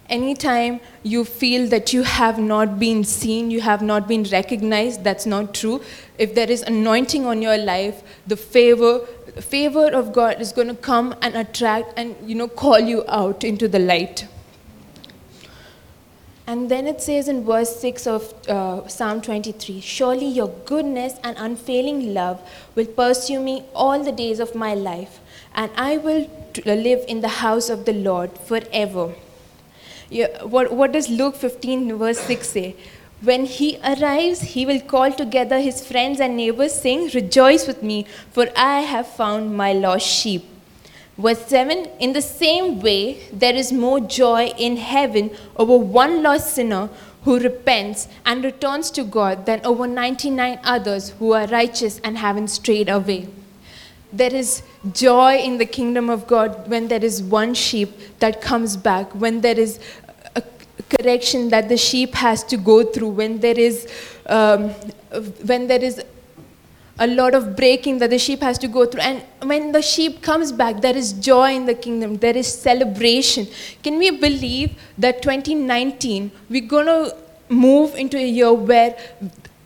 Anytime 0.09 0.81
you 1.02 1.25
feel 1.25 1.66
that 1.69 1.93
you 1.95 2.02
have 2.02 2.38
not 2.38 2.78
been 2.78 3.04
seen, 3.04 3.50
you 3.50 3.62
have 3.62 3.81
not 3.81 4.07
been 4.07 4.25
recognized, 4.25 5.02
that's 5.02 5.25
not 5.25 5.54
true. 5.54 5.81
If 6.19 6.35
there 6.35 6.50
is 6.50 6.62
anointing 6.62 7.25
on 7.25 7.40
your 7.40 7.57
life, 7.57 8.02
the 8.26 8.37
favor, 8.37 8.99
favor 9.40 9.87
of 9.87 10.12
God 10.12 10.40
is 10.43 10.52
going 10.52 10.69
to 10.69 10.75
come 10.75 11.14
and 11.23 11.35
attract 11.35 11.99
and 11.99 12.16
you 12.28 12.35
know 12.35 12.49
call 12.49 12.81
you 12.81 13.04
out 13.09 13.45
into 13.45 13.66
the 13.66 13.78
light. 13.78 14.26
And 16.46 16.70
then 16.70 16.86
it 16.86 17.00
says 17.00 17.26
in 17.26 17.44
verse 17.44 17.74
6 17.80 18.06
of 18.06 18.48
uh, 18.48 18.86
Psalm 18.86 19.22
23 19.22 19.80
Surely 19.80 20.26
your 20.26 20.48
goodness 20.66 21.14
and 21.24 21.36
unfailing 21.38 22.12
love 22.12 22.40
will 22.74 22.86
pursue 22.86 23.40
me 23.40 23.64
all 23.74 24.02
the 24.04 24.12
days 24.12 24.40
of 24.40 24.54
my 24.54 24.74
life, 24.74 25.20
and 25.54 25.70
I 25.74 25.96
will 25.96 26.28
t- 26.52 26.62
live 26.62 27.04
in 27.08 27.22
the 27.22 27.36
house 27.40 27.70
of 27.70 27.86
the 27.86 27.94
Lord 27.94 28.36
forever. 28.38 29.14
Yeah, 30.10 30.42
what, 30.42 30.72
what 30.72 30.92
does 30.92 31.08
Luke 31.08 31.34
15, 31.34 31.96
verse 31.96 32.20
6 32.20 32.46
say? 32.46 32.76
When 33.22 33.46
he 33.46 33.78
arrives, 33.82 34.42
he 34.42 34.66
will 34.66 34.80
call 34.80 35.12
together 35.12 35.58
his 35.60 35.86
friends 35.86 36.20
and 36.20 36.36
neighbors, 36.36 36.74
saying, 36.74 37.12
Rejoice 37.14 37.66
with 37.66 37.82
me, 37.82 38.06
for 38.30 38.48
I 38.54 38.80
have 38.80 39.06
found 39.06 39.56
my 39.56 39.72
lost 39.72 40.06
sheep. 40.06 40.44
Verse 41.16 41.47
7 41.47 41.88
In 42.00 42.12
the 42.12 42.23
same 42.23 42.80
way, 42.80 43.28
there 43.33 43.54
is 43.54 43.73
more 43.73 44.00
joy 44.00 44.52
in 44.59 44.76
heaven 44.76 45.30
over 45.56 45.76
one 45.76 46.23
lost 46.23 46.54
sinner 46.54 46.88
who 47.23 47.38
repents 47.38 48.09
and 48.26 48.44
returns 48.44 48.90
to 48.90 49.02
God 49.02 49.47
than 49.47 49.64
over 49.64 49.87
99 49.87 50.61
others 50.62 51.11
who 51.11 51.33
are 51.33 51.47
righteous 51.47 51.99
and 52.04 52.18
haven't 52.18 52.49
strayed 52.49 52.88
away. 52.88 53.28
There 54.12 54.33
is 54.33 54.62
joy 54.92 55.38
in 55.38 55.59
the 55.59 55.64
kingdom 55.66 56.11
of 56.11 56.26
God 56.26 56.68
when 56.68 56.88
there 56.88 57.02
is 57.04 57.23
one 57.23 57.54
sheep 57.54 57.90
that 58.18 58.40
comes 58.42 58.76
back, 58.76 59.11
when 59.12 59.40
there 59.40 59.59
is 59.59 59.80
a 60.37 60.42
correction 60.90 61.49
that 61.49 61.68
the 61.68 61.76
sheep 61.76 62.14
has 62.14 62.44
to 62.44 62.56
go 62.56 62.85
through, 62.85 63.09
when 63.09 63.40
there 63.40 63.59
is, 63.59 63.88
um, 64.26 64.71
when 65.47 65.66
there 65.66 65.83
is 65.83 66.04
a 66.98 67.06
lot 67.06 67.34
of 67.34 67.56
breaking 67.56 67.98
that 67.98 68.10
the 68.10 68.18
sheep 68.18 68.40
has 68.40 68.58
to 68.58 68.68
go 68.68 68.86
through. 68.86 69.00
And 69.00 69.22
when 69.42 69.72
the 69.72 69.82
sheep 69.82 70.22
comes 70.22 70.52
back, 70.52 70.80
there 70.80 70.96
is 70.96 71.12
joy 71.12 71.54
in 71.54 71.66
the 71.66 71.74
kingdom, 71.74 72.16
there 72.18 72.36
is 72.36 72.46
celebration. 72.46 73.48
Can 73.82 73.98
we 73.98 74.10
believe 74.10 74.74
that 74.98 75.22
2019, 75.22 76.30
we're 76.48 76.66
going 76.66 76.86
to 76.86 77.16
move 77.48 77.94
into 77.94 78.16
a 78.16 78.26
year 78.26 78.52
where 78.52 78.96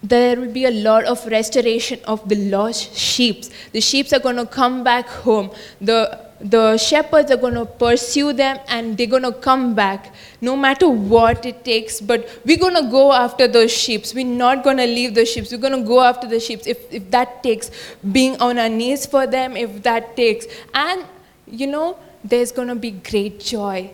there 0.02 0.36
will 0.40 0.52
be 0.52 0.64
a 0.64 0.70
lot 0.70 1.04
of 1.04 1.26
restoration 1.26 1.98
of 2.06 2.26
the 2.28 2.36
lost 2.50 2.96
sheep. 2.96 3.44
The 3.72 3.80
sheep 3.80 4.12
are 4.12 4.20
going 4.20 4.36
to 4.36 4.46
come 4.46 4.84
back 4.84 5.08
home. 5.08 5.50
The 5.80 6.27
the 6.40 6.76
shepherds 6.78 7.30
are 7.32 7.36
going 7.36 7.54
to 7.54 7.66
pursue 7.66 8.32
them 8.32 8.60
and 8.68 8.96
they're 8.96 9.08
going 9.08 9.24
to 9.24 9.32
come 9.32 9.74
back 9.74 10.14
no 10.40 10.56
matter 10.56 10.88
what 10.88 11.44
it 11.44 11.64
takes. 11.64 12.00
But 12.00 12.28
we're 12.44 12.58
going 12.58 12.76
to 12.76 12.88
go 12.90 13.12
after 13.12 13.48
those 13.48 13.72
sheep. 13.72 14.04
We're 14.14 14.24
not 14.24 14.62
going 14.62 14.76
to 14.76 14.86
leave 14.86 15.14
the 15.14 15.26
sheep. 15.26 15.46
We're 15.50 15.58
going 15.58 15.80
to 15.82 15.86
go 15.86 16.00
after 16.00 16.28
the 16.28 16.38
sheep 16.38 16.60
if, 16.64 16.92
if 16.92 17.10
that 17.10 17.42
takes 17.42 17.70
being 18.12 18.40
on 18.40 18.58
our 18.58 18.68
knees 18.68 19.04
for 19.04 19.26
them 19.26 19.56
if 19.56 19.82
that 19.82 20.16
takes. 20.16 20.46
And 20.74 21.04
you 21.46 21.66
know 21.66 21.98
there's 22.22 22.52
going 22.52 22.68
to 22.68 22.76
be 22.76 22.92
great 22.92 23.40
joy. 23.40 23.90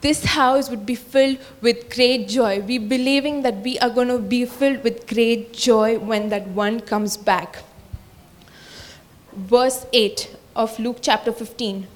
This 0.00 0.24
house 0.24 0.68
would 0.68 0.84
be 0.84 0.94
filled 0.94 1.38
with 1.60 1.94
great 1.94 2.26
joy. 2.26 2.60
We 2.60 2.78
believing 2.78 3.42
that 3.42 3.58
we 3.58 3.78
are 3.78 3.90
going 3.90 4.08
to 4.08 4.18
be 4.18 4.46
filled 4.46 4.82
with 4.82 5.06
great 5.06 5.52
joy 5.52 5.98
when 5.98 6.30
that 6.30 6.48
one 6.48 6.80
comes 6.80 7.16
back. 7.16 7.58
Verse 9.32 9.86
8 9.92 10.36
of 10.54 10.78
Luke 10.78 10.98
chapter 11.00 11.32
15. 11.32 11.86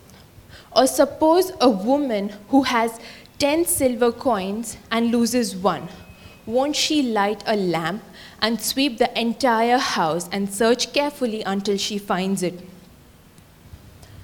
Or 0.75 0.87
suppose 0.87 1.53
a 1.61 1.71
woman 1.71 2.33
who 2.49 2.63
has 2.63 2.99
10 3.39 3.65
silver 3.65 4.13
coins 4.13 4.77
and 4.91 5.11
loses 5.11 5.55
one. 5.55 5.89
Won't 6.47 6.77
she 6.77 7.03
light 7.03 7.43
a 7.47 7.57
lamp 7.57 8.03
and 8.41 8.61
sweep 8.61 8.99
the 8.99 9.19
entire 9.19 9.79
house 9.79 10.29
and 10.31 10.53
search 10.53 10.93
carefully 10.93 11.43
until 11.43 11.77
she 11.77 11.99
finds 11.99 12.43
it? 12.43 12.61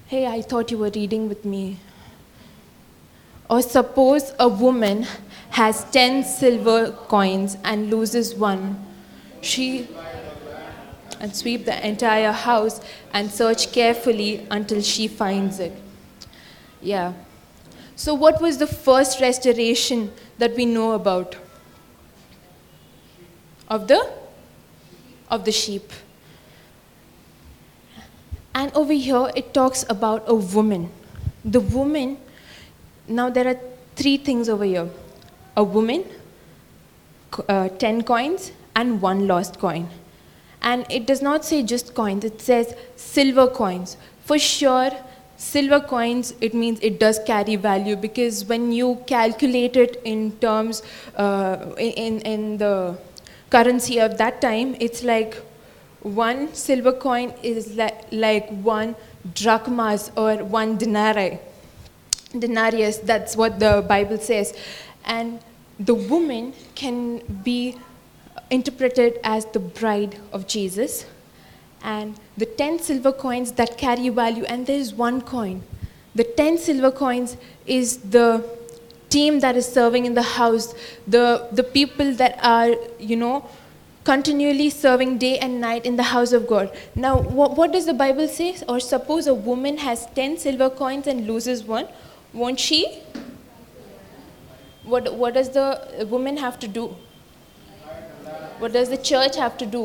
Hey, 0.06 0.26
I 0.26 0.42
thought 0.42 0.70
you 0.70 0.78
were 0.78 0.90
reading 0.94 1.28
with 1.28 1.44
me. 1.44 1.78
Or 3.50 3.60
suppose 3.60 4.32
a 4.38 4.48
woman 4.48 5.06
has 5.50 5.84
10 5.90 6.24
silver 6.24 6.92
coins 6.92 7.56
and 7.64 7.90
loses 7.90 8.34
one. 8.34 8.84
She 9.40 9.88
and 11.22 11.34
sweep 11.34 11.64
the 11.64 11.86
entire 11.86 12.32
house 12.32 12.80
and 13.14 13.30
search 13.30 13.72
carefully 13.72 14.46
until 14.50 14.82
she 14.82 15.08
finds 15.08 15.60
it. 15.60 15.72
Yeah. 16.82 17.14
So, 17.96 18.12
what 18.12 18.42
was 18.42 18.58
the 18.58 18.66
first 18.66 19.20
restoration 19.20 20.12
that 20.38 20.56
we 20.56 20.66
know 20.66 20.92
about? 20.92 21.36
Of 23.68 23.86
the? 23.88 24.12
Of 25.30 25.44
the 25.44 25.52
sheep. 25.52 25.92
And 28.54 28.72
over 28.74 28.92
here, 28.92 29.30
it 29.34 29.54
talks 29.54 29.84
about 29.88 30.24
a 30.26 30.34
woman. 30.34 30.90
The 31.44 31.60
woman, 31.60 32.18
now 33.08 33.30
there 33.30 33.48
are 33.48 33.58
three 33.96 34.18
things 34.18 34.48
over 34.48 34.64
here. 34.64 34.90
a 35.56 35.62
woman, 35.62 36.04
uh, 37.48 37.68
10 37.68 38.02
coins, 38.02 38.52
and 38.74 39.02
one 39.02 39.26
lost 39.26 39.58
coin. 39.58 39.88
And 40.62 40.86
it 40.88 41.06
does 41.06 41.20
not 41.22 41.44
say 41.44 41.62
just 41.62 41.94
coins, 41.94 42.24
it 42.24 42.40
says 42.40 42.74
silver 42.96 43.46
coins. 43.48 43.96
For 44.24 44.38
sure, 44.38 44.90
silver 45.36 45.80
coins, 45.80 46.34
it 46.40 46.54
means 46.54 46.78
it 46.80 47.00
does 47.00 47.18
carry 47.26 47.56
value 47.56 47.96
because 47.96 48.44
when 48.44 48.70
you 48.72 49.02
calculate 49.06 49.76
it 49.76 50.00
in 50.04 50.32
terms, 50.38 50.82
uh, 51.16 51.74
in, 51.78 52.20
in 52.20 52.58
the 52.58 52.96
currency 53.50 53.98
of 53.98 54.18
that 54.18 54.40
time, 54.40 54.76
it's 54.78 55.02
like 55.02 55.34
one 56.02 56.52
silver 56.54 56.92
coin 56.92 57.34
is 57.42 57.76
like, 57.76 58.48
one 58.50 58.94
drachmas 59.34 60.10
or 60.16 60.36
one 60.44 60.76
denarii 60.76 61.38
denarius 62.38 62.98
that's 62.98 63.36
what 63.36 63.58
the 63.60 63.84
bible 63.88 64.18
says 64.18 64.54
and 65.04 65.38
the 65.78 65.94
woman 65.94 66.52
can 66.74 67.18
be 67.44 67.76
interpreted 68.50 69.18
as 69.24 69.44
the 69.46 69.58
bride 69.58 70.18
of 70.32 70.46
jesus. 70.46 71.06
And 71.82 72.18
the 72.36 72.46
10 72.46 72.78
silver 72.78 73.12
coins 73.12 73.52
that 73.52 73.76
carry 73.76 74.08
value 74.08 74.44
and 74.44 74.66
there 74.66 74.78
is 74.78 74.94
one 74.94 75.20
coin. 75.20 75.62
The 76.14 76.24
10 76.24 76.58
silver 76.58 76.90
coins 76.90 77.36
is 77.66 77.96
the 77.98 78.44
team 79.08 79.40
that 79.40 79.56
is 79.56 79.66
serving 79.66 80.06
in 80.06 80.14
the 80.14 80.22
house 80.22 80.74
the 81.06 81.48
the 81.52 81.62
people 81.62 82.14
that 82.20 82.38
are 82.42 82.70
you 82.98 83.16
know 83.22 83.34
continually 84.04 84.68
serving 84.70 85.18
day 85.18 85.32
and 85.38 85.60
night 85.60 85.84
in 85.90 85.96
the 85.96 86.08
house 86.12 86.32
of 86.32 86.46
god. 86.46 86.72
Now 86.94 87.18
what, 87.18 87.56
what 87.56 87.72
does 87.72 87.86
the 87.86 87.94
bible 87.94 88.28
say? 88.28 88.56
Or 88.68 88.80
suppose 88.80 89.26
a 89.26 89.34
woman 89.34 89.78
has 89.78 90.06
10 90.14 90.38
silver 90.38 90.70
coins 90.70 91.06
and 91.06 91.26
loses 91.26 91.64
one 91.64 91.88
won't 92.32 92.58
she? 92.58 93.00
What, 94.84 95.14
what 95.14 95.34
does 95.34 95.50
the 95.50 96.06
woman 96.10 96.36
have 96.38 96.58
to 96.60 96.68
do 96.68 96.96
what 98.62 98.72
does 98.78 98.88
the 98.94 99.00
church 99.10 99.36
have 99.44 99.58
to 99.64 99.68
do 99.74 99.82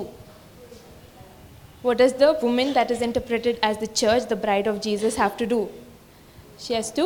what 1.82 1.98
does 2.04 2.14
the 2.24 2.32
woman 2.42 2.74
that 2.80 2.96
is 2.96 3.04
interpreted 3.10 3.60
as 3.72 3.78
the 3.84 3.92
church 4.02 4.28
the 4.34 4.40
bride 4.48 4.72
of 4.74 4.82
jesus 4.88 5.20
have 5.26 5.38
to 5.44 5.52
do 5.54 5.62
she 6.66 6.74
has 6.80 6.92
to 7.02 7.06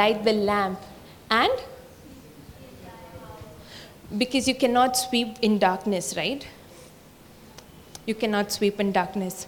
light 0.00 0.22
the 0.30 0.36
lamp 0.52 0.88
and 1.30 1.66
because 4.16 4.48
you 4.48 4.54
cannot 4.54 4.96
sweep 4.96 5.36
in 5.42 5.58
darkness, 5.58 6.16
right? 6.16 6.46
You 8.06 8.14
cannot 8.14 8.50
sweep 8.50 8.80
in 8.80 8.92
darkness. 8.92 9.46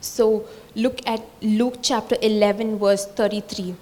So 0.00 0.46
look 0.74 1.00
at 1.06 1.22
Luke 1.42 1.78
chapter 1.82 2.16
11, 2.22 2.78
verse 2.78 3.06
33. 3.06 3.74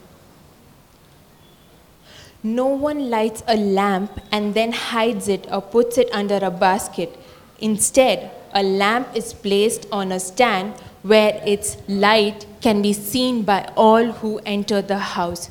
No 2.42 2.66
one 2.66 3.11
lights 3.11 3.42
a 3.46 3.56
lamp 3.56 4.20
and 4.30 4.54
then 4.54 4.72
hides 4.72 5.28
it 5.28 5.46
or 5.50 5.62
puts 5.62 5.99
it 5.99 6.08
under 6.12 6.38
a 6.42 6.50
basket. 6.50 7.18
Instead, 7.58 8.30
a 8.52 8.62
lamp 8.62 9.08
is 9.14 9.32
placed 9.32 9.87
on 9.92 10.12
a 10.12 10.20
stand 10.20 10.75
where 11.02 11.40
its 11.46 11.76
light 11.88 12.46
can 12.61 12.82
be 12.82 12.92
seen 12.92 13.42
by 13.42 13.70
all 13.76 14.12
who 14.12 14.38
enter 14.44 14.82
the 14.82 14.99
house. 14.99 15.50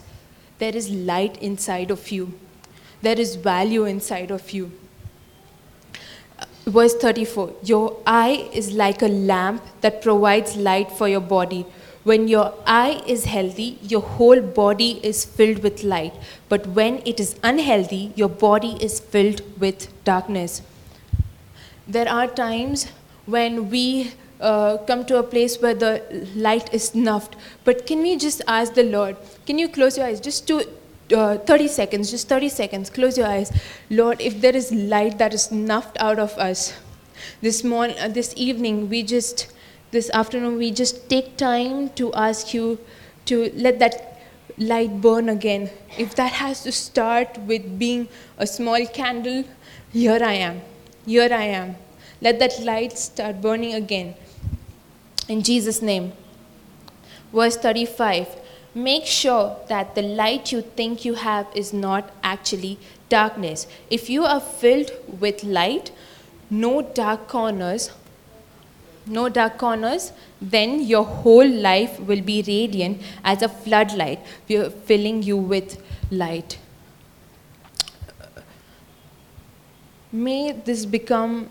There 0.60 0.76
is 0.76 0.90
light 0.90 1.38
inside 1.42 1.92
of 1.92 2.12
you 2.12 2.34
there 3.02 3.20
is 3.20 3.36
value 3.36 3.86
inside 3.86 4.32
of 4.32 4.52
you. 4.52 4.72
Verse 6.66 6.94
34 6.96 7.54
Your 7.64 7.98
eye 8.06 8.50
is 8.54 8.72
like 8.72 9.02
a 9.02 9.08
lamp 9.08 9.64
that 9.82 10.02
provides 10.02 10.56
light 10.56 10.92
for 10.92 11.08
your 11.08 11.22
body. 11.22 11.66
When 12.04 12.28
your 12.28 12.54
eye 12.66 13.02
is 13.06 13.26
healthy, 13.26 13.78
your 13.82 14.02
whole 14.02 14.42
body 14.42 15.00
is 15.04 15.24
filled 15.24 15.62
with 15.64 15.84
light. 15.84 16.14
But 16.50 16.68
when 16.68 17.02
it 17.06 17.20
is 17.20 17.36
unhealthy, 17.44 18.12
your 18.16 18.30
body 18.30 18.78
is 18.80 19.00
filled 19.00 19.42
with 19.60 19.88
darkness. 20.04 20.62
There 21.88 22.10
are 22.10 22.28
times 22.28 22.88
when 23.26 23.70
we 23.70 24.14
uh, 24.40 24.78
come 24.88 25.06
to 25.06 25.18
a 25.18 25.24
place 25.24 25.62
where 25.62 25.76
the 25.76 26.28
light 26.36 26.74
is 26.74 26.90
snuffed. 26.90 27.36
But 27.64 27.86
can 27.86 28.02
we 28.02 28.18
just 28.18 28.42
ask 28.48 28.74
the 28.74 28.84
Lord, 28.84 29.16
can 29.46 29.60
you 29.60 29.70
close 29.70 29.98
your 29.98 30.08
eyes 30.08 30.20
just 30.20 30.48
to 30.48 30.66
uh, 31.14 31.38
30 31.38 31.68
seconds, 31.68 32.10
just 32.10 32.28
30 32.30 32.50
seconds, 32.50 32.90
close 32.90 33.18
your 33.18 33.28
eyes. 33.28 33.52
Lord, 33.90 34.22
if 34.22 34.42
there 34.42 34.56
is 34.56 34.72
light 34.72 35.18
that 35.18 35.34
is 35.34 35.44
snuffed 35.44 35.98
out 36.00 36.20
of 36.20 36.38
us, 36.38 36.74
this 37.42 37.64
morning, 37.64 37.98
uh, 38.00 38.08
this 38.08 38.34
evening, 38.36 38.90
we 38.90 39.04
just, 39.04 39.52
this 39.92 40.10
afternoon, 40.12 40.58
we 40.58 40.72
just 40.72 41.10
take 41.10 41.38
time 41.38 41.90
to 41.90 42.14
ask 42.14 42.54
you 42.54 42.80
to 43.26 43.52
let 43.56 43.80
that 43.80 44.22
light 44.58 45.02
burn 45.02 45.30
again. 45.30 45.70
If 45.98 46.16
that 46.16 46.32
has 46.32 46.64
to 46.64 46.72
start 46.72 47.38
with 47.40 47.78
being 47.78 48.08
a 48.38 48.48
small 48.48 48.86
candle, 48.86 49.44
here 49.92 50.20
I 50.24 50.34
am. 50.34 50.62
Here 51.06 51.30
I 51.32 51.44
am. 51.44 51.76
Let 52.22 52.40
that 52.40 52.62
light 52.64 52.98
start 52.98 53.42
burning 53.42 53.74
again. 53.74 54.16
In 55.28 55.44
Jesus' 55.44 55.82
name. 55.82 56.14
Verse 57.34 57.58
35 57.58 58.28
Make 58.74 59.06
sure 59.06 59.58
that 59.68 59.96
the 59.96 60.02
light 60.02 60.54
you 60.54 60.62
think 60.62 61.04
you 61.04 61.16
have 61.16 61.48
is 61.54 61.74
not 61.74 62.10
actually 62.24 62.80
darkness. 63.10 63.68
If 63.90 64.10
you 64.10 64.24
are 64.24 64.40
filled 64.40 64.92
with 65.20 65.44
light, 65.44 65.92
no 66.50 66.82
dark 66.82 67.28
corners, 67.28 67.92
no 69.06 69.30
dark 69.30 69.58
corners, 69.58 70.12
then 70.42 70.82
your 70.82 71.04
whole 71.04 71.48
life 71.48 72.00
will 72.00 72.22
be 72.22 72.44
radiant 72.48 73.02
as 73.24 73.42
a 73.42 73.50
floodlight, 73.50 74.20
We 74.48 74.58
are 74.58 74.70
filling 74.70 75.24
you 75.24 75.38
with 75.38 75.82
light. 76.12 76.58
May 80.12 80.52
this 80.52 80.86
become 80.86 81.50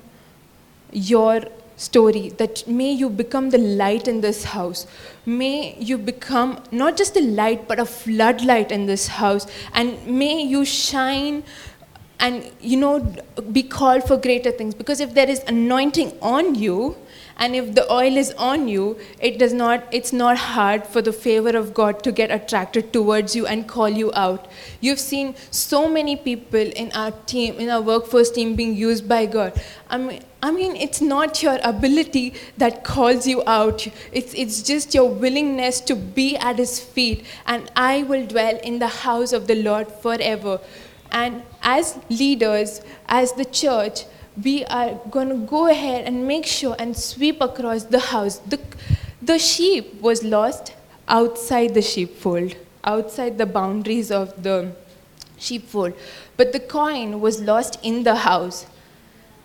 your 0.93 1.43
story 1.77 2.29
that 2.37 2.67
may 2.69 2.93
you 2.93 3.09
become 3.09 3.49
the 3.51 3.59
light 3.59 4.07
in 4.07 4.21
this 4.21 4.45
house. 4.45 4.87
May 5.25 5.77
you 5.79 5.97
become 5.97 6.63
not 6.71 6.97
just 6.97 7.17
a 7.17 7.23
light, 7.23 7.67
but 7.67 7.81
a 7.81 7.87
floodlight 7.87 8.71
in 8.71 8.87
this 8.87 9.07
house. 9.07 9.47
And 9.73 10.07
may 10.07 10.43
you 10.43 10.65
shine 10.65 11.43
and, 12.19 12.51
you 12.61 12.77
know, 12.77 13.01
be 13.51 13.63
called 13.63 14.05
for 14.05 14.19
greater 14.19 14.51
things. 14.51 14.75
Because 14.75 15.01
if 15.01 15.15
there 15.15 15.29
is 15.29 15.41
anointing 15.47 16.19
on 16.21 16.55
you, 16.55 16.97
and 17.41 17.57
if 17.57 17.75
the 17.75 17.85
oil 17.93 18.17
is 18.23 18.33
on 18.51 18.69
you 18.69 18.87
it 19.19 19.39
does 19.43 19.53
not 19.61 19.83
it's 19.99 20.13
not 20.13 20.37
hard 20.47 20.87
for 20.87 21.03
the 21.03 21.13
favor 21.13 21.57
of 21.61 21.73
god 21.75 22.03
to 22.05 22.13
get 22.13 22.31
attracted 22.39 22.93
towards 22.93 23.35
you 23.35 23.47
and 23.47 23.67
call 23.67 23.89
you 23.89 24.13
out 24.15 24.49
you've 24.81 25.05
seen 25.05 25.35
so 25.51 25.89
many 25.89 26.17
people 26.17 26.75
in 26.85 26.93
our 26.93 27.13
team 27.35 27.55
in 27.67 27.71
our 27.71 27.81
workforce 27.93 28.31
team 28.31 28.55
being 28.55 28.75
used 28.77 29.09
by 29.09 29.25
god 29.27 29.63
i 29.89 29.99
mean 29.99 30.23
I 30.43 30.51
mean, 30.51 30.75
it's 30.75 31.03
not 31.03 31.43
your 31.43 31.59
ability 31.63 32.33
that 32.57 32.83
calls 32.83 33.27
you 33.27 33.43
out. 33.47 33.87
It's, 34.11 34.33
it's 34.33 34.63
just 34.63 34.95
your 34.95 35.07
willingness 35.07 35.83
to 35.83 35.95
be 35.95 36.35
at 36.39 36.57
His 36.57 36.81
feet. 36.81 37.27
And 37.47 37.71
I 37.77 38.05
will 38.05 38.27
dwell 38.27 38.59
in 38.65 38.79
the 38.79 38.89
house 38.89 39.35
of 39.35 39.49
the 39.49 39.63
Lord 39.63 39.93
forever. 39.93 40.59
And 41.13 41.43
as 41.63 41.99
leaders, 42.09 42.81
as 43.07 43.35
the 43.35 43.45
church, 43.45 44.05
we 44.45 44.65
are 44.67 44.95
going 45.11 45.29
to 45.29 45.37
go 45.47 45.69
ahead 45.69 46.07
and 46.07 46.27
make 46.27 46.47
sure 46.47 46.77
and 46.79 46.97
sweep 46.97 47.41
across 47.41 47.85
the 47.85 47.99
house. 47.99 48.39
The, 48.39 48.61
the 49.21 49.39
sheep 49.39 50.01
was 50.01 50.23
lost 50.23 50.75
outside 51.09 51.75
the 51.75 51.83
sheepfold, 51.83 52.57
outside 52.85 53.39
the 53.39 53.47
boundaries 53.47 54.11
of 54.11 54.43
the 54.43 54.73
sheepfold. 55.37 55.95
But 56.37 56.53
the 56.53 56.61
coin 56.61 57.21
was 57.21 57.41
lost 57.41 57.79
in 57.83 58.05
the 58.05 58.15
house. 58.15 58.67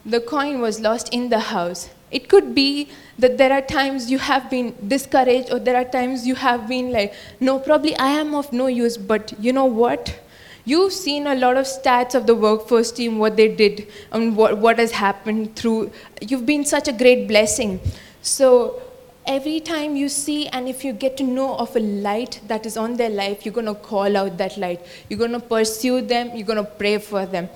The 0.05 0.21
coin 0.21 0.61
was 0.61 0.79
lost 0.79 1.09
in 1.13 1.29
the 1.29 1.39
house. 1.39 1.89
It 2.11 2.29
could 2.29 2.53
be 2.53 2.89
that 3.17 3.37
there 3.37 3.51
are 3.51 3.61
times 3.61 4.11
you 4.11 4.19
have 4.19 4.49
been 4.49 4.75
discouraged, 4.87 5.51
or 5.51 5.59
there 5.59 5.75
are 5.75 5.83
times 5.83 6.27
you 6.27 6.35
have 6.35 6.67
been 6.67 6.91
like, 6.91 7.13
no, 7.39 7.59
probably 7.59 7.95
I 7.97 8.09
am 8.09 8.35
of 8.35 8.53
no 8.53 8.67
use, 8.67 8.97
but 8.97 9.33
you 9.39 9.51
know 9.51 9.65
what? 9.65 10.19
You've 10.67 10.93
seen 10.93 11.27
a 11.27 11.35
lot 11.35 11.57
of 11.57 11.65
stats 11.65 12.15
of 12.15 12.25
the 12.25 12.33
workforce 12.33 12.91
team, 12.91 13.19
what 13.19 13.37
they 13.37 13.53
did, 13.53 13.87
and 14.11 14.35
what, 14.35 14.57
what 14.57 14.79
has 14.79 14.91
happened 14.91 15.55
through. 15.55 15.91
You've 16.21 16.47
been 16.47 16.65
such 16.65 16.87
a 16.87 16.91
great 16.91 17.27
blessing. 17.27 17.79
So 18.23 18.81
every 19.27 19.59
time 19.59 19.95
you 19.95 20.09
see 20.09 20.47
and 20.47 20.67
if 20.67 20.83
you 20.83 20.91
get 20.91 21.17
to 21.17 21.23
know 21.23 21.55
of 21.57 21.75
a 21.75 21.79
light 21.79 22.41
that 22.47 22.65
is 22.65 22.77
on 22.77 22.97
their 22.97 23.11
life, 23.11 23.45
you're 23.45 23.53
going 23.53 23.67
to 23.67 23.75
call 23.75 24.17
out 24.17 24.39
that 24.39 24.57
light. 24.57 24.83
You're 25.07 25.19
going 25.19 25.33
to 25.33 25.39
pursue 25.39 26.01
them, 26.01 26.31
you're 26.35 26.47
going 26.47 26.63
to 26.63 26.71
pray 26.71 26.97
for 26.97 27.27
them. 27.27 27.47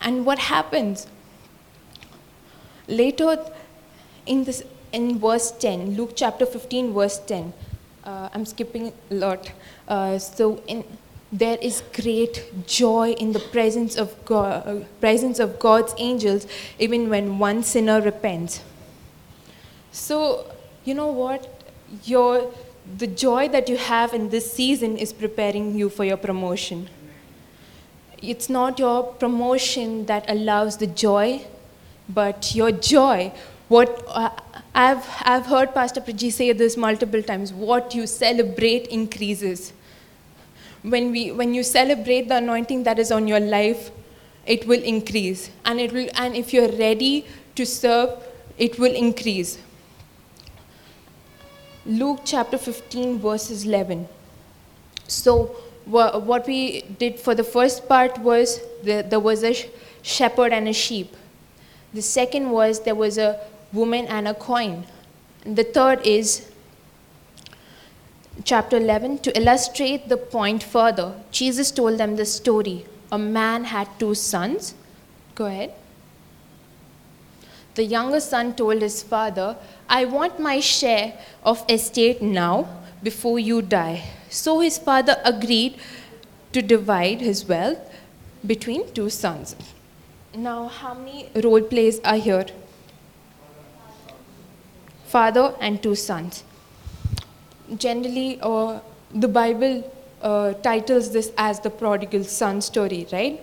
And 0.00 0.26
what 0.26 0.40
happens? 0.40 1.06
Later 2.88 3.44
in, 4.26 4.42
this, 4.42 4.64
in 4.92 5.20
verse 5.20 5.52
10, 5.52 5.96
Luke 5.96 6.12
chapter 6.16 6.46
15, 6.46 6.92
verse 6.92 7.18
10, 7.20 7.52
uh, 8.02 8.28
I'm 8.34 8.44
skipping 8.44 8.92
a 9.10 9.14
lot. 9.14 9.52
Uh, 9.86 10.18
so 10.18 10.62
in 10.66 10.84
there 11.34 11.58
is 11.60 11.82
great 11.92 12.66
joy 12.66 13.10
in 13.10 13.32
the 13.32 13.40
presence 13.40 13.96
of 13.96 14.12
God, 14.24 14.66
uh, 14.66 14.84
presence 15.00 15.40
of 15.40 15.58
God's 15.58 15.92
angels, 15.98 16.46
even 16.78 17.10
when 17.10 17.40
one 17.40 17.64
sinner 17.64 18.00
repents. 18.00 18.60
So, 19.90 20.46
you 20.84 20.94
know 20.94 21.08
what? 21.08 21.72
Your, 22.04 22.52
the 22.98 23.08
joy 23.08 23.48
that 23.48 23.68
you 23.68 23.76
have 23.76 24.14
in 24.14 24.28
this 24.28 24.52
season 24.52 24.96
is 24.96 25.12
preparing 25.12 25.74
you 25.76 25.88
for 25.88 26.04
your 26.04 26.16
promotion. 26.16 26.88
it's 28.22 28.48
not 28.48 28.78
your 28.78 29.02
promotion 29.22 30.06
that 30.06 30.28
allows 30.34 30.76
the 30.78 30.86
joy, 30.86 31.44
but 32.08 32.54
your 32.54 32.70
joy. 32.70 33.32
What 33.68 34.04
uh, 34.08 34.30
I've, 34.74 35.04
I've 35.22 35.46
heard 35.46 35.74
Pastor 35.74 36.00
Praji 36.00 36.32
say 36.32 36.52
this 36.52 36.76
multiple 36.76 37.22
times 37.22 37.52
what 37.52 37.94
you 37.94 38.06
celebrate 38.06 38.86
increases. 38.86 39.72
When, 40.84 41.10
we, 41.10 41.32
when 41.32 41.54
you 41.54 41.62
celebrate 41.62 42.28
the 42.28 42.36
anointing 42.36 42.82
that 42.84 42.98
is 42.98 43.10
on 43.10 43.26
your 43.26 43.40
life, 43.40 43.90
it 44.46 44.66
will 44.66 44.82
increase. 44.82 45.50
And, 45.64 45.80
it 45.80 45.92
will, 45.92 46.08
and 46.14 46.36
if 46.36 46.52
you're 46.52 46.70
ready 46.72 47.26
to 47.54 47.64
serve, 47.64 48.10
it 48.58 48.78
will 48.78 48.94
increase. 48.94 49.58
Luke 51.86 52.20
chapter 52.24 52.58
15, 52.58 53.18
verses 53.18 53.64
11. 53.64 54.08
So, 55.08 55.56
wha- 55.86 56.18
what 56.18 56.46
we 56.46 56.82
did 56.82 57.18
for 57.18 57.34
the 57.34 57.44
first 57.44 57.88
part 57.88 58.18
was 58.18 58.60
the, 58.82 59.04
there 59.08 59.20
was 59.20 59.42
a 59.42 59.54
sh- 59.54 59.66
shepherd 60.02 60.52
and 60.52 60.68
a 60.68 60.72
sheep. 60.72 61.16
The 61.92 62.02
second 62.02 62.50
was 62.50 62.80
there 62.80 62.94
was 62.94 63.18
a 63.18 63.40
woman 63.72 64.06
and 64.06 64.28
a 64.28 64.34
coin. 64.34 64.84
And 65.44 65.56
the 65.56 65.64
third 65.64 66.00
is 66.06 66.50
chapter 68.42 68.76
11 68.78 69.18
to 69.18 69.38
illustrate 69.38 70.08
the 70.08 70.16
point 70.16 70.62
further. 70.62 71.14
Jesus 71.30 71.70
told 71.70 71.98
them 71.98 72.16
the 72.16 72.26
story. 72.26 72.84
A 73.12 73.18
man 73.18 73.64
had 73.64 73.88
two 73.98 74.14
sons. 74.14 74.74
Go 75.34 75.46
ahead. 75.46 75.72
The 77.74 77.84
younger 77.84 78.20
son 78.20 78.54
told 78.54 78.82
his 78.82 79.02
father, 79.02 79.56
I 79.88 80.04
want 80.04 80.40
my 80.40 80.60
share 80.60 81.14
of 81.44 81.64
estate 81.68 82.22
now 82.22 82.68
before 83.02 83.38
you 83.38 83.62
die. 83.62 84.04
So 84.30 84.60
his 84.60 84.78
father 84.78 85.16
agreed 85.24 85.76
to 86.52 86.62
divide 86.62 87.20
his 87.20 87.44
wealth 87.44 87.78
between 88.46 88.92
two 88.92 89.10
sons. 89.10 89.56
Now, 90.34 90.68
how 90.68 90.94
many 90.94 91.30
role 91.36 91.62
plays 91.62 92.00
are 92.00 92.16
here? 92.16 92.46
Father 95.06 95.54
and 95.60 95.82
two 95.82 95.94
sons. 95.94 96.42
Generally, 97.76 98.38
uh, 98.42 98.80
the 99.14 99.28
Bible 99.28 99.90
uh, 100.22 100.54
titles 100.54 101.12
this 101.12 101.32
as 101.38 101.60
the 101.60 101.70
prodigal 101.70 102.24
son 102.24 102.60
story, 102.60 103.06
right? 103.12 103.40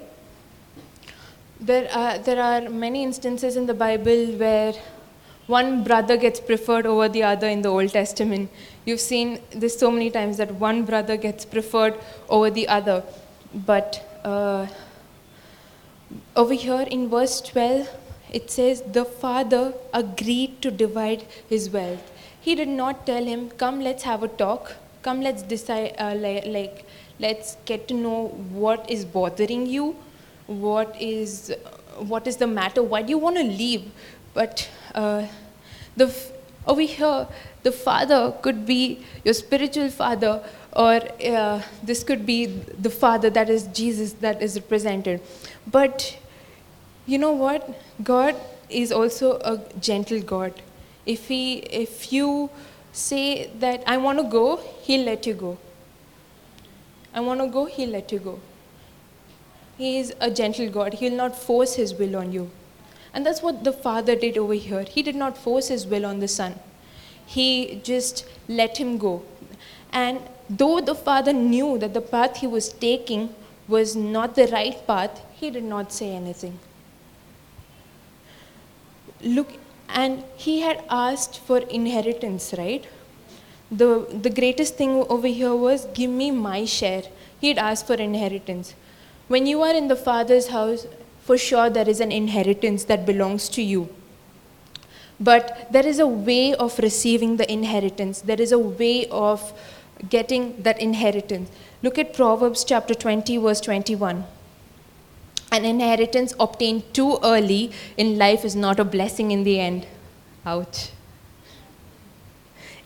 There 1.60 1.90
are, 1.94 2.18
there 2.18 2.42
are 2.42 2.70
many 2.70 3.04
instances 3.04 3.56
in 3.56 3.66
the 3.68 3.74
Bible 3.74 4.34
where 4.38 4.74
one 5.48 5.84
brother 5.84 6.18
gets 6.18 6.40
preferred 6.40 6.86
over 6.86 7.10
the 7.10 7.24
other 7.24 7.48
in 7.48 7.62
the 7.62 7.70
Old 7.70 7.90
Testament. 7.90 8.50
You've 8.86 9.00
seen 9.00 9.40
this 9.52 9.78
so 9.78 9.92
many 9.92 10.10
times 10.10 10.38
that 10.38 10.56
one 10.56 10.86
brother 10.86 11.18
gets 11.18 11.46
preferred 11.46 11.96
over 12.30 12.50
the 12.50 12.68
other. 12.68 13.04
But 13.54 14.22
uh, 14.24 14.68
over 16.36 16.54
here 16.54 16.82
in 16.82 17.10
verse 17.10 17.42
12, 17.42 17.90
it 18.32 18.50
says, 18.50 18.82
The 18.82 19.06
father 19.06 19.74
agreed 19.94 20.62
to 20.62 20.72
divide 20.72 21.24
his 21.50 21.70
wealth. 21.70 22.12
He 22.42 22.56
did 22.56 22.68
not 22.68 23.06
tell 23.06 23.24
him, 23.24 23.50
Come, 23.52 23.82
let's 23.82 24.04
have 24.04 24.24
a 24.24 24.28
talk. 24.28 24.74
Come, 25.04 25.22
let's 25.22 25.44
decide, 25.44 25.96
uh, 25.98 26.16
like, 26.16 26.86
let's 27.20 27.58
get 27.66 27.88
to 27.88 27.94
know 27.94 28.28
what 28.52 28.90
is 28.90 29.06
bothering 29.06 29.68
you, 29.68 29.96
what 30.48 30.96
is, 31.00 31.54
what 31.98 32.28
is 32.28 32.38
the 32.38 32.48
matter, 32.48 32.84
why 32.84 33.02
do 33.04 33.10
you 33.10 33.18
want 33.18 33.38
to 33.38 33.44
leave? 33.44 33.92
But 34.34 34.70
uh, 34.96 35.28
the, 35.96 36.08
f- 36.08 36.32
over 36.66 36.82
here, 36.82 37.28
the 37.64 37.72
father 37.72 38.34
could 38.42 38.66
be 38.66 39.06
your 39.24 39.34
spiritual 39.34 39.90
father, 39.90 40.44
or 40.74 41.00
uh, 41.26 41.62
this 41.84 42.04
could 42.04 42.26
be 42.26 42.46
the 42.46 42.90
father 42.90 43.30
that 43.30 43.50
is 43.50 43.68
Jesus 43.68 44.14
that 44.14 44.42
is 44.42 44.56
represented. 44.56 45.22
But 45.68 46.18
you 47.06 47.18
know 47.18 47.32
what? 47.32 47.70
God 48.04 48.36
is 48.70 48.92
also 48.92 49.34
a 49.40 49.62
gentle 49.80 50.22
God. 50.22 50.54
If 51.12 51.28
he, 51.28 51.58
if 51.84 52.14
you 52.14 52.50
say 52.92 53.50
that 53.60 53.84
I 53.88 53.98
want 53.98 54.20
to 54.20 54.24
go, 54.38 54.58
He'll 54.82 55.06
let 55.06 55.26
you 55.26 55.34
go. 55.34 55.58
I 57.14 57.20
want 57.20 57.42
to 57.42 57.48
go, 57.48 57.66
He'll 57.66 57.90
let 57.90 58.12
you 58.12 58.20
go. 58.20 58.40
He 59.78 59.98
is 60.00 60.14
a 60.20 60.32
gentle 60.32 60.70
God. 60.70 60.96
He'll 60.96 61.16
not 61.16 61.36
force 61.36 61.76
His 61.76 61.94
will 61.96 62.16
on 62.16 62.32
you. 62.32 62.50
And 63.14 63.26
that's 63.26 63.42
what 63.42 63.64
the 63.64 63.74
father 63.74 64.16
did 64.16 64.38
over 64.38 64.54
here. 64.54 64.84
He 64.84 65.04
did 65.04 65.16
not 65.16 65.38
force 65.38 65.68
his 65.68 65.86
will 65.86 66.06
on 66.06 66.20
the 66.20 66.28
son, 66.28 66.56
he 67.26 67.82
just 67.84 68.26
let 68.48 68.78
him 68.78 68.98
go. 68.98 69.24
And 69.92 70.20
though 70.50 70.80
the 70.80 70.96
father 70.96 71.34
knew 71.34 71.78
that 71.78 71.94
the 71.94 72.02
path 72.02 72.38
he 72.38 72.48
was 72.48 72.72
taking 72.72 73.36
was 73.68 73.96
not 73.96 74.36
the 74.36 74.48
right 74.48 74.76
path, 74.88 75.22
he 75.34 75.50
did 75.50 75.64
not 75.64 75.92
say 75.92 76.12
anything. 76.12 76.60
Look, 79.22 79.54
and 79.94 80.24
he 80.36 80.62
had 80.62 80.84
asked 80.90 81.40
for 81.40 81.60
inheritance, 81.60 82.54
right? 82.58 82.86
The, 83.72 84.08
the 84.12 84.30
greatest 84.30 84.76
thing 84.76 85.06
over 85.10 85.28
here 85.28 85.56
was 85.56 85.86
give 85.94 86.10
me 86.10 86.32
my 86.32 86.66
share. 86.66 87.04
He 87.40 87.48
had 87.48 87.58
asked 87.58 87.88
for 87.88 87.96
inheritance. 87.96 88.76
When 89.28 89.46
you 89.46 89.62
are 89.62 89.74
in 89.74 89.88
the 89.88 89.96
father's 89.96 90.48
house, 90.48 90.88
for 91.22 91.38
sure 91.38 91.70
there 91.70 91.88
is 91.88 92.00
an 92.00 92.12
inheritance 92.12 92.84
that 92.86 93.06
belongs 93.06 93.48
to 93.50 93.62
you. 93.62 93.90
But 95.20 95.68
there 95.72 95.86
is 95.86 96.00
a 96.00 96.08
way 96.08 96.54
of 96.56 96.78
receiving 96.80 97.38
the 97.38 97.50
inheritance, 97.52 98.22
there 98.22 98.42
is 98.42 98.52
a 98.52 98.60
way 98.60 99.08
of 99.08 99.54
getting 100.10 100.62
that 100.64 100.80
inheritance. 100.82 101.50
Look 101.84 102.00
at 102.00 102.14
Proverbs 102.14 102.64
chapter 102.64 102.94
20, 102.94 103.38
verse 103.38 103.62
21. 103.62 104.26
An 105.52 105.66
inheritance 105.66 106.34
obtained 106.40 106.94
too 106.94 107.20
early 107.24 107.72
in 107.98 108.18
life 108.18 108.46
is 108.46 108.56
not 108.56 108.80
a 108.80 108.86
blessing 108.86 109.32
in 109.32 109.44
the 109.44 109.60
end. 109.60 109.86
Ouch. 110.46 110.92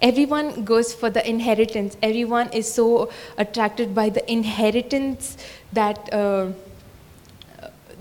Everyone 0.01 0.65
goes 0.65 0.93
for 0.93 1.09
the 1.09 1.27
inheritance. 1.27 1.95
Everyone 2.01 2.51
is 2.51 2.71
so 2.71 3.11
attracted 3.37 3.93
by 3.95 4.09
the 4.09 4.29
inheritance 4.31 5.37
that. 5.73 6.13
Uh, 6.13 6.51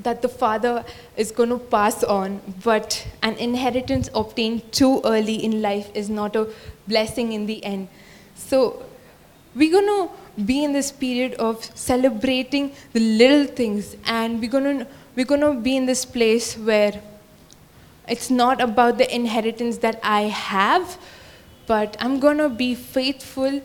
that 0.03 0.23
the 0.23 0.29
father 0.29 0.85
is 1.17 1.33
going 1.33 1.49
to 1.49 1.59
pass 1.59 2.05
on, 2.05 2.41
but 2.63 3.07
an 3.23 3.35
inheritance 3.37 4.11
obtained 4.15 4.71
too 4.71 5.01
early 5.05 5.37
in 5.43 5.63
life 5.63 5.91
is 5.95 6.11
not 6.11 6.37
a 6.37 6.49
blessing 6.87 7.33
in 7.33 7.47
the 7.47 7.65
end. 7.65 7.89
So, 8.35 8.85
we're 9.55 9.73
going 9.73 9.87
to 9.87 10.15
be 10.45 10.65
in 10.65 10.73
this 10.73 10.91
period 10.91 11.35
of 11.35 11.65
celebrating 11.77 12.73
the 12.93 13.01
little 13.01 13.47
things, 13.47 13.97
and 14.05 14.41
we're 14.41 14.51
going 14.51 14.79
to 14.79 14.87
we're 15.17 15.27
going 15.27 15.41
to 15.43 15.55
be 15.55 15.77
in 15.77 15.87
this 15.87 16.05
place 16.05 16.57
where 16.59 17.01
it's 18.09 18.31
not 18.31 18.61
about 18.61 18.99
the 18.99 19.15
inheritance 19.15 19.79
that 19.79 20.01
I 20.03 20.23
have, 20.23 20.99
but 21.67 21.97
I'm 22.01 22.19
going 22.19 22.39
to 22.39 22.49
be 22.49 22.75
faithful 22.75 23.63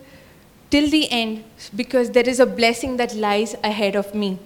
till 0.69 0.89
the 0.89 1.12
end 1.12 1.43
because 1.75 2.12
there 2.12 2.27
is 2.27 2.39
a 2.39 2.45
blessing 2.45 2.97
that 2.97 3.15
lies 3.15 3.55
ahead 3.63 3.95
of 3.95 4.13
me. 4.13 4.38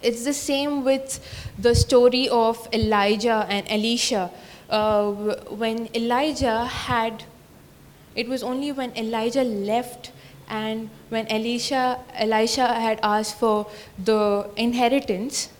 It's 0.00 0.24
the 0.24 0.32
same 0.32 0.84
with 0.84 1.20
the 1.58 1.74
story 1.74 2.28
of 2.28 2.68
Elijah 2.72 3.44
and 3.48 3.66
Elisha. 3.68 4.30
Uh, 4.70 5.10
when 5.10 5.88
Elijah 5.94 6.64
had, 6.64 7.24
it 8.14 8.28
was 8.28 8.44
only 8.44 8.70
when 8.70 8.96
Elijah 8.96 9.42
left 9.42 10.12
and 10.48 10.90
when 11.08 11.26
Elisha, 11.28 12.00
Elisha 12.14 12.66
had 12.66 13.00
asked 13.02 13.38
for 13.38 13.66
the 14.02 14.48
inheritance, 14.56 15.50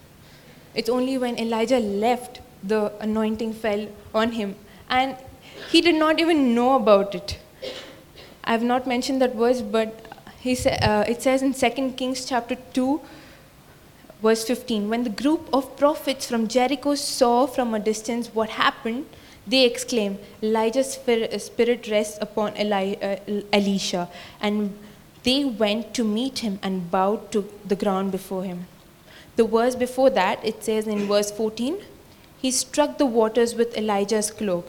it's 0.74 0.88
only 0.88 1.18
when 1.18 1.38
Elijah 1.38 1.79
left 1.79 2.40
the 2.62 2.92
anointing 3.01 3.53
fell 3.53 3.87
on 4.14 4.33
him. 4.33 4.55
And 4.88 5.16
he 5.70 5.81
did 5.81 5.94
not 5.94 6.20
even 6.20 6.55
know 6.55 6.77
about 6.77 7.14
it. 7.14 7.38
I 8.44 8.53
have 8.53 8.62
not 8.62 8.87
mentioned 8.87 9.20
that 9.20 9.35
verse, 9.35 9.61
but 9.61 10.07
he 10.40 10.55
sa- 10.55 10.70
uh, 10.70 11.05
it 11.07 11.22
says 11.22 11.42
in 11.42 11.53
2 11.53 11.92
Kings 11.92 12.24
chapter 12.24 12.57
2, 12.72 13.01
Verse 14.22 14.44
15 14.44 14.88
When 14.88 15.05
the 15.05 15.11
group 15.11 15.48
of 15.53 15.77
prophets 15.77 16.27
from 16.27 16.48
Jericho 16.48 16.94
saw 16.96 17.46
from 17.46 17.74
a 17.74 17.79
distance 17.79 18.29
what 18.35 18.51
happened, 18.51 19.07
they 19.49 19.65
exclaim, 19.65 20.19
Elijah's 20.43 20.93
spirit 20.93 21.89
rests 21.89 22.19
upon 22.21 22.57
Eli- 22.57 22.97
uh, 23.03 23.17
Elisha. 23.53 24.09
And 24.41 24.79
they 25.23 25.45
went 25.45 25.95
to 25.95 26.05
meet 26.05 26.41
him 26.41 26.59
and 26.63 26.91
bowed 26.91 27.33
to 27.33 27.49
the 27.67 27.77
ground 27.77 28.13
before 28.13 28.45
him. 28.45 28.67
The 29.37 29.45
verse 29.45 29.75
before 29.75 30.11
that, 30.11 30.45
it 30.45 30.65
says 30.65 30.87
in 30.87 31.07
verse 31.07 31.31
14, 31.31 31.79
he 32.41 32.51
struck 32.51 32.99
the 32.99 33.07
waters 33.07 33.55
with 33.55 33.77
Elijah's 33.77 34.31
cloak. 34.31 34.69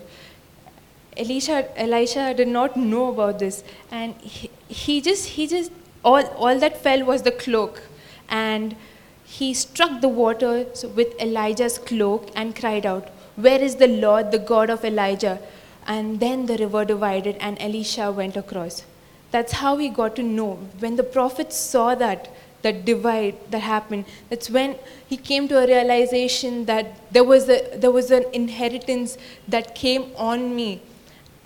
Elisha, 1.17 1.67
Elisha 1.77 2.33
did 2.33 2.47
not 2.47 2.77
know 2.77 3.09
about 3.09 3.39
this, 3.39 3.63
and 3.91 4.15
he, 4.15 4.49
he 4.67 5.01
just, 5.01 5.25
he 5.29 5.47
just, 5.47 5.71
all, 6.03 6.25
all 6.45 6.57
that 6.59 6.81
fell 6.81 7.03
was 7.03 7.23
the 7.23 7.31
cloak. 7.31 7.81
And 8.29 8.75
he 9.23 9.53
struck 9.53 10.01
the 10.01 10.07
waters 10.07 10.85
with 10.95 11.19
Elijah's 11.21 11.77
cloak 11.77 12.29
and 12.35 12.55
cried 12.55 12.85
out, 12.85 13.09
Where 13.41 13.61
is 13.61 13.75
the 13.75 13.87
Lord, 13.87 14.31
the 14.31 14.39
God 14.39 14.69
of 14.69 14.83
Elijah? 14.83 15.39
And 15.87 16.19
then 16.19 16.45
the 16.45 16.57
river 16.57 16.85
divided 16.85 17.37
and 17.39 17.57
Elisha 17.61 18.11
went 18.11 18.35
across. 18.35 18.83
That's 19.31 19.53
how 19.53 19.77
he 19.77 19.89
got 19.89 20.15
to 20.17 20.23
know. 20.23 20.55
When 20.79 20.95
the 20.95 21.03
prophet 21.03 21.53
saw 21.53 21.95
that, 21.95 22.29
that 22.61 22.83
divide 22.85 23.35
that 23.51 23.59
happened. 23.59 24.05
That's 24.29 24.49
when 24.49 24.75
he 25.07 25.17
came 25.17 25.47
to 25.47 25.63
a 25.63 25.67
realization 25.67 26.65
that 26.65 27.11
there 27.11 27.23
was, 27.23 27.49
a, 27.49 27.77
there 27.77 27.91
was 27.91 28.11
an 28.11 28.25
inheritance 28.33 29.17
that 29.47 29.75
came 29.75 30.11
on 30.17 30.55
me. 30.55 30.81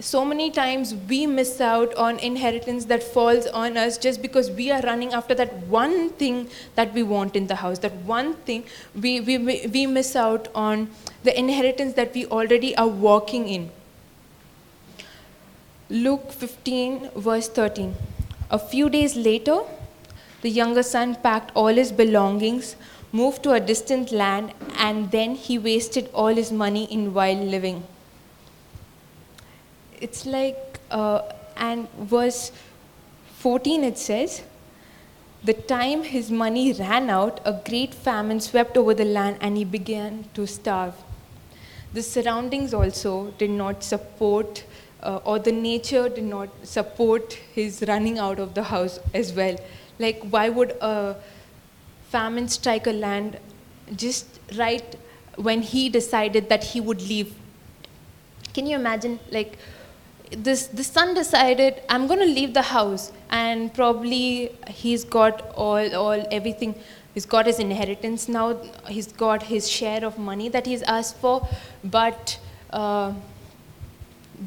So 0.04 0.26
many 0.26 0.52
times 0.52 0.94
we 1.10 1.26
miss 1.26 1.62
out 1.62 1.96
on 1.96 2.20
inheritance 2.20 2.84
that 2.86 3.02
falls 3.02 3.46
on 3.48 3.78
us 3.78 3.98
just 3.98 4.22
because 4.22 4.52
we 4.52 4.70
are 4.70 4.82
running 4.82 5.13
after 5.13 5.34
that 5.34 5.54
one 5.76 6.10
thing 6.10 6.50
that 6.76 6.94
we 6.94 7.04
want 7.04 7.38
in 7.38 7.48
the 7.48 7.56
house. 7.56 7.80
That 7.80 7.94
one 8.08 8.34
thing 8.50 8.66
we, 8.94 9.22
we, 9.22 9.38
we 9.38 9.86
miss 9.88 10.18
out 10.18 10.50
on 10.54 10.89
the 11.24 11.38
inheritance 11.39 11.94
that 11.94 12.13
we 12.13 12.26
already 12.26 12.76
are 12.76 12.88
walking 12.89 13.48
in. 13.48 13.72
Luke 15.89 16.34
15, 16.34 17.12
verse 17.16 17.48
13. 17.48 17.96
A 18.52 18.60
few 18.60 18.89
days 18.89 19.16
later, 19.16 19.62
the 20.42 20.50
younger 20.50 20.84
son 20.84 21.16
packed 21.16 21.52
all 21.56 21.68
his 21.68 21.94
belongings, 21.94 22.76
moved 23.13 23.42
to 23.44 23.54
a 23.54 23.62
distant 23.62 24.12
land, 24.12 24.52
and 24.76 25.12
then 25.12 25.36
he 25.36 25.58
wasted 25.58 26.10
all 26.13 26.36
his 26.36 26.52
money 26.52 26.92
in 26.92 27.13
wild 27.13 27.39
living. 27.39 27.88
It's 30.04 30.26
like, 30.26 30.80
uh, 30.92 31.22
and 31.56 31.89
verse 31.98 32.52
14 33.38 33.86
it 33.86 33.98
says, 33.98 34.42
the 35.46 35.54
time 35.54 36.04
his 36.04 36.30
money 36.30 36.74
ran 36.74 37.10
out, 37.10 37.39
a 37.46 37.54
great 37.70 37.94
famine 37.94 38.42
swept 38.42 38.76
over 38.78 38.94
the 38.94 39.06
land 39.06 39.38
and 39.39 39.56
he 39.56 39.63
began 39.63 40.26
to 40.34 40.46
starve. 40.46 40.94
The 41.94 42.04
surroundings 42.04 42.74
also 42.74 43.32
did 43.38 43.52
not 43.52 43.82
support 43.82 44.66
uh, 45.02 45.20
or 45.24 45.39
the 45.39 45.54
nature 45.54 46.10
did 46.10 46.26
not 46.26 46.50
support 46.63 47.34
his 47.54 47.84
running 47.88 48.18
out 48.18 48.39
of 48.39 48.54
the 48.56 48.63
house 48.63 49.00
as 49.13 49.32
well. 49.32 49.56
Like, 50.00 50.22
why 50.30 50.50
would 50.50 50.72
a 50.82 51.16
famine 52.10 52.50
strike 52.50 52.88
a 52.88 52.92
land 52.92 53.38
just 53.96 54.39
right 54.58 54.98
when 55.36 55.62
he 55.62 55.88
decided 55.88 56.50
that 56.50 56.63
he 56.63 56.82
would 56.82 57.02
leave? 57.02 57.36
Can 58.54 58.66
you 58.66 58.76
imagine, 58.76 59.20
like, 59.32 59.58
this 60.31 60.67
the 60.67 60.83
son 60.83 61.13
decided 61.13 61.81
i'm 61.89 62.07
going 62.07 62.19
to 62.19 62.25
leave 62.25 62.53
the 62.53 62.62
house 62.62 63.12
and 63.33 63.73
probably 63.73 64.51
he's 64.79 65.03
got 65.03 65.41
all 65.55 65.95
all 66.01 66.25
everything. 66.39 66.75
He's 67.13 67.25
got 67.33 67.47
his 67.47 67.59
inheritance 67.59 68.27
now. 68.36 68.45
He's 68.88 69.12
got 69.23 69.43
his 69.51 69.69
share 69.69 70.05
of 70.05 70.19
money 70.27 70.49
that 70.49 70.65
he's 70.71 70.83
asked 70.83 71.17
for. 71.17 71.47
But 71.83 72.38
uh, 72.69 73.13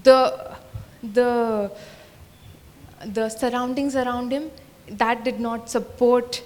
the 0.05 0.21
the 1.19 1.73
the 3.19 3.29
surroundings 3.29 3.97
around 4.05 4.33
him 4.33 4.51
that 5.05 5.25
did 5.25 5.41
not 5.49 5.69
support 5.69 6.43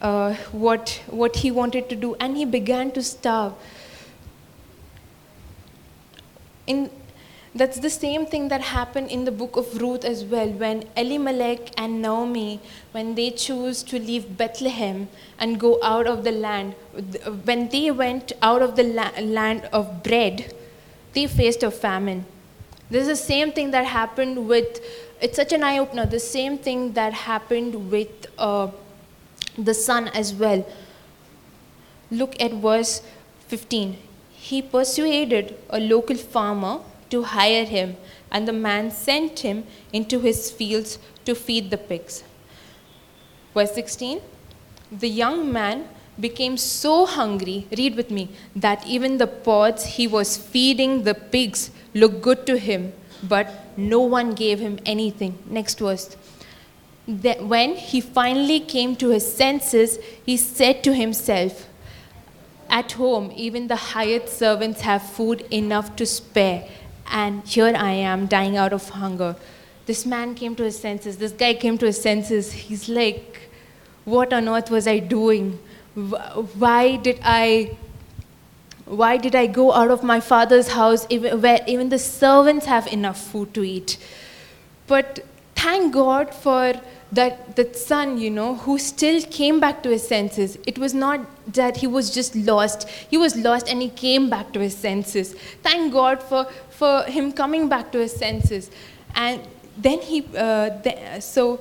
uh, 0.00 0.34
what 0.66 0.98
what 1.22 1.36
he 1.44 1.50
wanted 1.62 1.88
to 1.94 2.02
do. 2.08 2.14
And 2.26 2.42
he 2.42 2.50
began 2.58 2.92
to 2.98 3.02
starve. 3.02 3.54
In 6.66 6.90
that's 7.54 7.78
the 7.78 7.90
same 7.90 8.26
thing 8.26 8.48
that 8.48 8.60
happened 8.60 9.10
in 9.10 9.24
the 9.24 9.30
book 9.30 9.56
of 9.56 9.80
Ruth 9.80 10.04
as 10.04 10.24
well 10.24 10.48
when 10.48 10.84
Elimelech 10.96 11.70
and 11.78 12.02
Naomi 12.02 12.60
when 12.92 13.14
they 13.14 13.30
choose 13.30 13.82
to 13.84 13.98
leave 13.98 14.36
Bethlehem 14.36 15.08
and 15.38 15.60
go 15.60 15.78
out 15.82 16.06
of 16.06 16.24
the 16.24 16.32
land 16.32 16.74
when 17.44 17.68
they 17.68 17.90
went 17.90 18.32
out 18.42 18.62
of 18.62 18.76
the 18.76 18.82
la- 18.82 19.18
land 19.20 19.68
of 19.72 20.02
bread 20.02 20.52
they 21.12 21.26
faced 21.26 21.62
a 21.62 21.70
famine 21.70 22.24
this 22.90 23.08
is 23.08 23.18
the 23.18 23.24
same 23.26 23.52
thing 23.52 23.70
that 23.70 23.86
happened 23.86 24.46
with, 24.46 24.80
it's 25.20 25.36
such 25.36 25.52
an 25.52 25.64
eye 25.64 25.78
opener, 25.78 26.06
the 26.06 26.20
same 26.20 26.58
thing 26.58 26.92
that 26.92 27.12
happened 27.12 27.90
with 27.90 28.26
uh, 28.38 28.70
the 29.56 29.74
son 29.74 30.08
as 30.08 30.34
well. 30.34 30.66
Look 32.10 32.40
at 32.40 32.52
verse 32.52 33.02
15. 33.48 33.96
He 34.30 34.60
persuaded 34.60 35.56
a 35.70 35.80
local 35.80 36.16
farmer 36.16 36.80
to 37.10 37.22
hire 37.22 37.64
him, 37.64 37.96
and 38.30 38.48
the 38.48 38.52
man 38.52 38.90
sent 38.90 39.40
him 39.40 39.66
into 39.92 40.20
his 40.20 40.50
fields 40.50 40.98
to 41.24 41.34
feed 41.34 41.70
the 41.70 41.78
pigs. 41.78 42.24
Verse 43.54 43.72
16. 43.74 44.20
The 44.90 45.08
young 45.08 45.52
man 45.52 45.88
became 46.18 46.56
so 46.56 47.06
hungry, 47.06 47.66
read 47.76 47.96
with 47.96 48.10
me, 48.10 48.28
that 48.54 48.86
even 48.86 49.18
the 49.18 49.26
pods 49.26 49.84
he 49.84 50.06
was 50.06 50.36
feeding 50.36 51.02
the 51.02 51.14
pigs 51.14 51.70
looked 51.94 52.22
good 52.22 52.46
to 52.46 52.58
him, 52.58 52.92
but 53.22 53.48
no 53.76 54.00
one 54.00 54.32
gave 54.34 54.58
him 54.58 54.78
anything. 54.84 55.38
Next 55.46 55.78
verse. 55.78 56.16
When 57.06 57.76
he 57.76 58.00
finally 58.00 58.60
came 58.60 58.96
to 58.96 59.10
his 59.10 59.30
senses, 59.30 59.98
he 60.24 60.36
said 60.36 60.82
to 60.84 60.94
himself, 60.94 61.68
At 62.70 62.92
home, 62.92 63.32
even 63.36 63.68
the 63.68 63.76
hired 63.76 64.28
servants 64.28 64.80
have 64.82 65.02
food 65.02 65.42
enough 65.50 65.96
to 65.96 66.06
spare, 66.06 66.68
and 67.06 67.46
here 67.46 67.72
I 67.76 67.92
am 67.92 68.26
dying 68.26 68.56
out 68.56 68.72
of 68.72 68.88
hunger. 68.88 69.36
This 69.86 70.06
man 70.06 70.34
came 70.34 70.54
to 70.56 70.64
his 70.64 70.78
senses. 70.78 71.18
This 71.18 71.32
guy 71.32 71.54
came 71.54 71.76
to 71.78 71.86
his 71.86 72.00
senses. 72.00 72.52
He's 72.52 72.88
like, 72.88 73.48
What 74.04 74.32
on 74.32 74.48
earth 74.48 74.70
was 74.70 74.86
I 74.86 74.98
doing? 74.98 75.58
why 75.94 76.96
did 76.96 77.20
I 77.22 77.76
why 78.84 79.16
did 79.16 79.34
I 79.34 79.46
go 79.46 79.72
out 79.72 79.90
of 79.90 80.02
my 80.02 80.20
father's 80.20 80.68
house 80.68 81.06
where 81.08 81.60
even 81.66 81.88
the 81.88 81.98
servants 81.98 82.66
have 82.66 82.86
enough 82.88 83.18
food 83.18 83.54
to 83.54 83.64
eat? 83.64 83.96
But 84.86 85.24
thank 85.54 85.94
God 85.94 86.34
for 86.34 86.74
that, 87.14 87.56
that 87.56 87.76
son, 87.76 88.18
you 88.18 88.30
know, 88.30 88.54
who 88.56 88.78
still 88.78 89.20
came 89.22 89.60
back 89.60 89.82
to 89.82 89.90
his 89.90 90.06
senses. 90.06 90.58
It 90.66 90.78
was 90.78 90.94
not 90.94 91.20
that 91.54 91.78
he 91.78 91.86
was 91.86 92.10
just 92.10 92.34
lost. 92.34 92.88
He 92.88 93.16
was 93.16 93.36
lost 93.36 93.68
and 93.68 93.82
he 93.82 93.88
came 93.88 94.30
back 94.30 94.52
to 94.52 94.60
his 94.60 94.76
senses. 94.76 95.34
Thank 95.62 95.92
God 95.92 96.22
for, 96.22 96.44
for 96.70 97.02
him 97.04 97.32
coming 97.32 97.68
back 97.68 97.92
to 97.92 97.98
his 97.98 98.12
senses. 98.12 98.70
And 99.14 99.40
then 99.76 100.00
he, 100.00 100.26
uh, 100.36 100.80
th- 100.82 101.22
so 101.22 101.60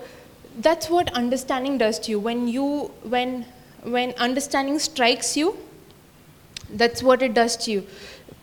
that's 0.59 0.89
what 0.89 1.11
understanding 1.13 1.77
does 1.77 1.99
to 1.99 2.11
you. 2.11 2.19
When 2.19 2.47
you, 2.47 2.91
when 3.03 3.45
when 3.83 4.11
understanding 4.13 4.79
strikes 4.79 5.35
you, 5.35 5.57
that's 6.69 7.03
what 7.03 7.21
it 7.21 7.33
does 7.33 7.57
to 7.57 7.71
you. 7.71 7.87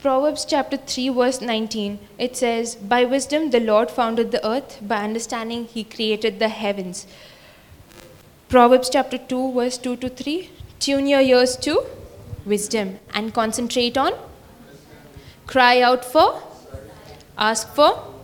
Proverbs 0.03 0.47
chapter 0.47 0.79
3, 0.79 1.11
verse 1.11 1.43
19, 1.43 1.99
it 2.17 2.35
says, 2.35 2.75
By 2.75 3.05
wisdom 3.05 3.51
the 3.51 3.61
Lord 3.61 3.91
founded 3.91 4.31
the 4.31 4.47
earth, 4.49 4.79
by 4.81 5.05
understanding 5.05 5.67
he 5.67 5.85
created 5.85 6.39
the 6.39 6.49
heavens. 6.49 7.07
Proverbs 8.49 8.89
chapter 8.89 9.19
2, 9.19 9.53
verse 9.53 9.77
2 9.77 9.97
to 9.97 10.09
3, 10.09 10.49
tune 10.79 11.07
your 11.07 11.21
ears 11.21 11.55
to 11.59 11.85
wisdom 12.47 12.99
and 13.13 13.35
concentrate 13.35 13.99
on, 13.99 14.15
cry 15.47 15.83
out 15.83 16.03
for, 16.03 16.43
ask 17.37 17.69
for. 17.75 18.15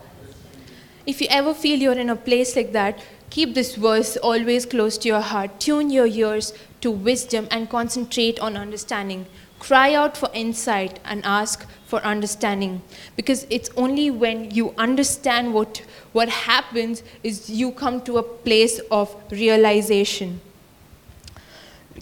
If 1.05 1.21
you 1.21 1.27
ever 1.29 1.53
feel 1.53 1.79
you're 1.79 1.93
in 1.93 2.09
a 2.09 2.17
place 2.17 2.57
like 2.57 2.73
that, 2.73 3.05
keep 3.29 3.53
this 3.53 3.77
verse 3.77 4.17
always 4.17 4.65
close 4.65 4.97
to 4.97 5.09
your 5.09 5.21
heart. 5.21 5.61
Tune 5.61 5.91
your 5.91 6.07
ears 6.07 6.55
to 6.81 6.91
wisdom 6.91 7.47
and 7.51 7.69
concentrate 7.69 8.41
on 8.41 8.57
understanding. 8.57 9.27
Cry 9.59 9.95
out 9.95 10.17
for 10.17 10.29
insight 10.35 11.01
and 11.05 11.25
ask 11.25 11.67
for 11.87 12.01
understanding. 12.01 12.83
Because 13.17 13.47
it's 13.51 13.71
only 13.77 14.11
when 14.11 14.51
you 14.51 14.75
understand 14.77 15.55
what, 15.55 15.83
what 16.13 16.29
happens 16.29 17.03
is 17.23 17.49
you 17.49 17.73
come 17.73 18.01
to 18.03 18.19
a 18.19 18.23
place 18.23 18.81
of 18.91 19.15
realization. 19.31 20.41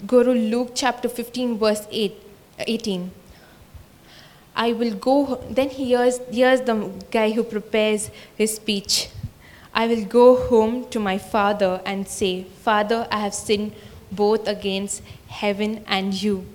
Go 0.05 0.23
to 0.23 0.31
Luke 0.31 0.71
chapter 0.75 1.07
15, 1.07 1.57
verse 1.57 1.87
8, 1.89 2.13
18. 2.59 3.11
I 4.55 4.71
will 4.71 4.93
go, 4.93 5.43
then 5.49 5.69
here's, 5.69 6.19
here's 6.31 6.61
the 6.61 6.91
guy 7.11 7.31
who 7.31 7.43
prepares 7.43 8.09
his 8.37 8.55
speech. 8.55 9.09
I 9.73 9.87
will 9.87 10.05
go 10.05 10.47
home 10.47 10.89
to 10.89 10.99
my 10.99 11.17
father 11.17 11.81
and 11.85 12.07
say, 12.07 12.43
Father, 12.43 13.07
I 13.11 13.19
have 13.19 13.33
sinned 13.33 13.73
both 14.11 14.47
against 14.47 15.01
heaven 15.27 15.83
and 15.87 16.13
you. 16.13 16.45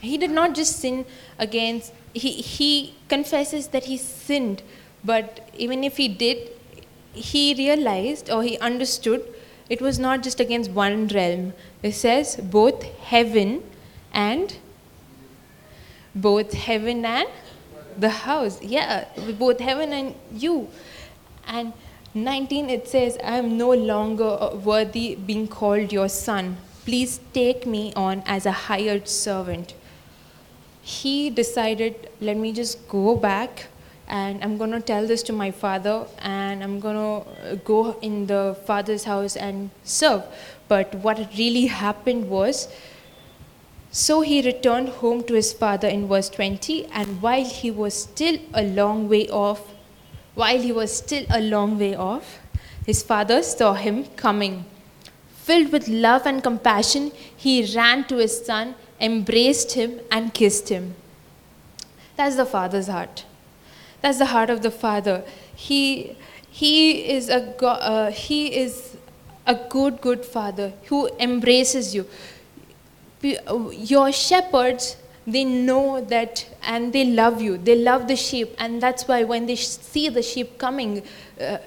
He 0.00 0.16
did 0.16 0.30
not 0.30 0.54
just 0.54 0.78
sin 0.78 1.04
against, 1.38 1.92
he, 2.14 2.32
he 2.32 2.94
confesses 3.08 3.68
that 3.68 3.84
he 3.84 3.96
sinned, 3.96 4.62
but 5.04 5.48
even 5.56 5.84
if 5.84 5.96
he 5.96 6.08
did, 6.08 6.50
he 7.12 7.54
realized 7.54 8.30
or 8.30 8.42
he 8.42 8.58
understood 8.58 9.26
it 9.68 9.80
was 9.80 10.00
not 10.00 10.24
just 10.24 10.40
against 10.40 10.72
one 10.72 11.06
realm. 11.08 11.52
It 11.82 11.92
says 11.92 12.36
both 12.36 12.82
heaven 12.82 13.62
and 14.12 14.56
both 16.12 16.52
heaven 16.52 17.04
and 17.04 17.28
the 17.96 18.10
house. 18.10 18.60
Yeah, 18.60 19.04
both 19.38 19.60
heaven 19.60 19.92
and 19.92 20.14
you. 20.32 20.68
And 21.46 21.72
19 22.14 22.68
it 22.68 22.88
says, 22.88 23.16
I 23.22 23.36
am 23.36 23.56
no 23.56 23.72
longer 23.72 24.50
worthy 24.54 25.14
being 25.14 25.46
called 25.46 25.92
your 25.92 26.08
son. 26.08 26.56
Please 26.84 27.20
take 27.32 27.64
me 27.64 27.92
on 27.94 28.24
as 28.26 28.46
a 28.46 28.52
hired 28.52 29.08
servant. 29.08 29.74
He 30.98 31.30
decided, 31.30 32.10
let 32.20 32.36
me 32.36 32.52
just 32.52 32.88
go 32.88 33.16
back 33.16 33.68
and 34.10 34.42
I'm 34.42 34.58
going 34.58 34.72
to 34.72 34.80
tell 34.80 35.06
this 35.06 35.22
to 35.24 35.32
my 35.32 35.52
father, 35.52 36.04
and 36.18 36.64
I'm 36.64 36.80
going 36.80 36.96
to 36.96 37.52
uh, 37.52 37.54
go 37.64 37.96
in 38.02 38.26
the 38.26 38.56
father's 38.66 39.04
house 39.04 39.36
and 39.36 39.70
serve. 39.84 40.24
But 40.66 40.96
what 40.96 41.18
really 41.38 41.66
happened 41.66 42.28
was, 42.28 42.66
so 43.92 44.20
he 44.20 44.42
returned 44.42 44.88
home 44.88 45.22
to 45.24 45.34
his 45.34 45.52
father 45.52 45.86
in 45.86 46.08
verse 46.08 46.28
20, 46.28 46.86
and 46.86 47.22
while 47.22 47.44
he 47.44 47.70
was 47.70 47.94
still 48.02 48.36
a 48.52 48.64
long 48.64 49.08
way 49.08 49.28
off, 49.28 49.62
while 50.34 50.60
he 50.60 50.72
was 50.72 50.96
still 50.96 51.24
a 51.30 51.40
long 51.40 51.78
way 51.78 51.94
off, 51.94 52.40
his 52.84 53.04
father 53.04 53.42
saw 53.44 53.74
him 53.74 54.06
coming. 54.16 54.64
Filled 55.44 55.70
with 55.70 55.86
love 55.86 56.26
and 56.26 56.42
compassion, 56.42 57.12
he 57.36 57.54
ran 57.76 58.04
to 58.08 58.16
his 58.16 58.44
son, 58.44 58.74
embraced 59.00 59.72
him, 59.72 60.00
and 60.10 60.32
kissed 60.34 60.68
him. 60.68 60.94
That's 62.16 62.36
the 62.36 62.46
father's 62.46 62.88
heart. 62.88 63.24
That's 64.02 64.18
the 64.18 64.26
heart 64.26 64.50
of 64.50 64.62
the 64.62 64.70
father. 64.70 65.24
He, 65.54 66.16
he, 66.50 67.10
is, 67.10 67.28
a 67.28 67.54
go- 67.58 67.68
uh, 67.68 68.10
he 68.10 68.54
is 68.54 68.96
a 69.46 69.54
good, 69.68 70.00
good 70.00 70.24
father 70.24 70.72
who 70.86 71.08
embraces 71.18 71.94
you. 71.94 72.06
Uh, 73.24 73.70
Your 73.70 74.12
shepherds, 74.12 74.96
they 75.26 75.44
know 75.44 76.00
that 76.00 76.46
and 76.62 76.92
they 76.92 77.04
love 77.04 77.40
you. 77.40 77.58
They 77.58 77.76
love 77.76 78.08
the 78.08 78.16
sheep, 78.16 78.54
and 78.58 78.82
that's 78.82 79.06
why 79.06 79.24
when 79.24 79.46
they 79.46 79.56
see 79.56 80.08
the 80.08 80.22
sheep 80.22 80.58
coming, 80.58 81.02
uh, 81.40 81.58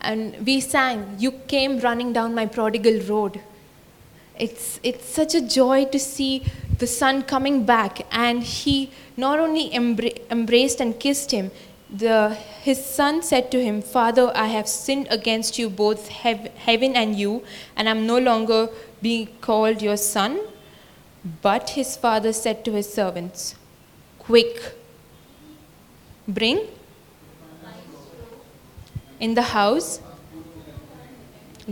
and 0.00 0.44
we 0.46 0.60
sang, 0.60 1.16
You 1.18 1.32
came 1.32 1.78
running 1.80 2.12
down 2.12 2.34
my 2.34 2.46
prodigal 2.46 3.00
road. 3.02 3.40
It's, 4.38 4.80
it's 4.82 5.04
such 5.04 5.34
a 5.34 5.40
joy 5.40 5.84
to 5.86 5.98
see 5.98 6.44
the 6.78 6.86
son 6.86 7.22
coming 7.22 7.64
back, 7.64 8.06
and 8.10 8.42
he 8.42 8.90
not 9.16 9.38
only 9.38 9.70
embra- 9.70 10.18
embraced 10.30 10.80
and 10.80 10.98
kissed 10.98 11.30
him, 11.30 11.50
the, 11.90 12.34
his 12.62 12.82
son 12.82 13.22
said 13.22 13.50
to 13.50 13.62
him, 13.62 13.82
Father, 13.82 14.32
I 14.34 14.46
have 14.46 14.66
sinned 14.66 15.06
against 15.10 15.58
you, 15.58 15.68
both 15.68 16.08
hev- 16.08 16.50
heaven 16.56 16.96
and 16.96 17.14
you, 17.14 17.44
and 17.76 17.88
I'm 17.88 18.06
no 18.06 18.18
longer 18.18 18.68
being 19.02 19.28
called 19.40 19.82
your 19.82 19.98
son. 19.98 20.40
But 21.42 21.70
his 21.70 21.96
father 21.96 22.32
said 22.32 22.64
to 22.64 22.72
his 22.72 22.92
servants, 22.92 23.54
Quick, 24.18 24.74
bring 26.26 26.66
in 29.20 29.34
the 29.34 29.42
house, 29.42 30.00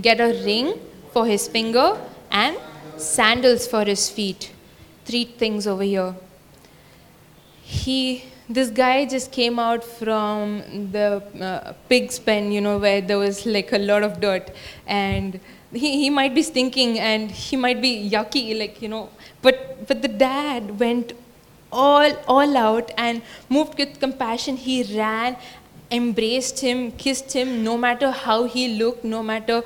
get 0.01 0.21
a 0.21 0.45
ring 0.45 0.79
for 1.13 1.27
his 1.27 1.49
finger 1.49 1.99
and 2.31 2.57
sandals 2.97 3.67
for 3.67 3.85
his 3.85 4.09
feet. 4.09 4.53
Three 5.05 5.25
things 5.25 5.67
over 5.67 5.83
here. 5.83 6.15
He, 7.63 8.25
this 8.49 8.71
guy 8.71 9.07
just 9.07 9.33
came 9.33 9.59
out 9.59 9.85
from 9.85 10.91
the 10.93 11.23
uh, 11.41 11.73
pig's 11.89 12.19
pen, 12.19 12.53
you 12.53 12.61
know, 12.61 12.79
where 12.79 13.01
there 13.01 13.19
was 13.19 13.47
like 13.47 13.73
a 13.73 13.79
lot 13.79 14.03
of 14.03 14.21
dirt, 14.21 14.51
and 14.87 15.41
he, 15.73 16.03
he 16.03 16.11
might 16.11 16.35
be 16.35 16.43
stinking 16.43 16.99
and 16.99 17.31
he 17.31 17.57
might 17.57 17.81
be 17.81 18.11
yucky, 18.11 18.59
like 18.59 18.83
you 18.83 18.89
know. 18.89 19.09
But 19.41 19.87
but 19.87 20.03
the 20.03 20.09
dad 20.09 20.79
went 20.81 21.13
all 21.73 22.13
all 22.27 22.57
out 22.57 22.91
and 22.97 23.23
moved 23.49 23.79
with 23.79 24.01
compassion. 24.01 24.57
He 24.57 24.83
ran 24.99 25.37
embraced 25.91 26.61
him, 26.61 26.93
kissed 26.93 27.33
him, 27.33 27.65
no 27.65 27.77
matter 27.77 28.11
how 28.11 28.45
he 28.45 28.79
looked, 28.79 29.05
no 29.05 29.23
matter 29.23 29.63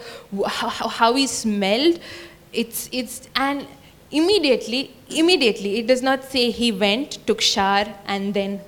how, 0.46 0.88
how 0.88 1.14
he 1.14 1.26
smelled. 1.26 1.98
It's, 2.54 2.88
it's, 2.92 3.28
and 3.34 3.66
immediately, 4.10 4.94
immediately, 5.08 5.78
it 5.80 5.86
does 5.86 6.02
not 6.02 6.24
say 6.24 6.50
he 6.50 6.70
went, 6.72 7.26
took 7.26 7.40
shower, 7.40 7.86
and 8.06 8.32
then 8.32 8.60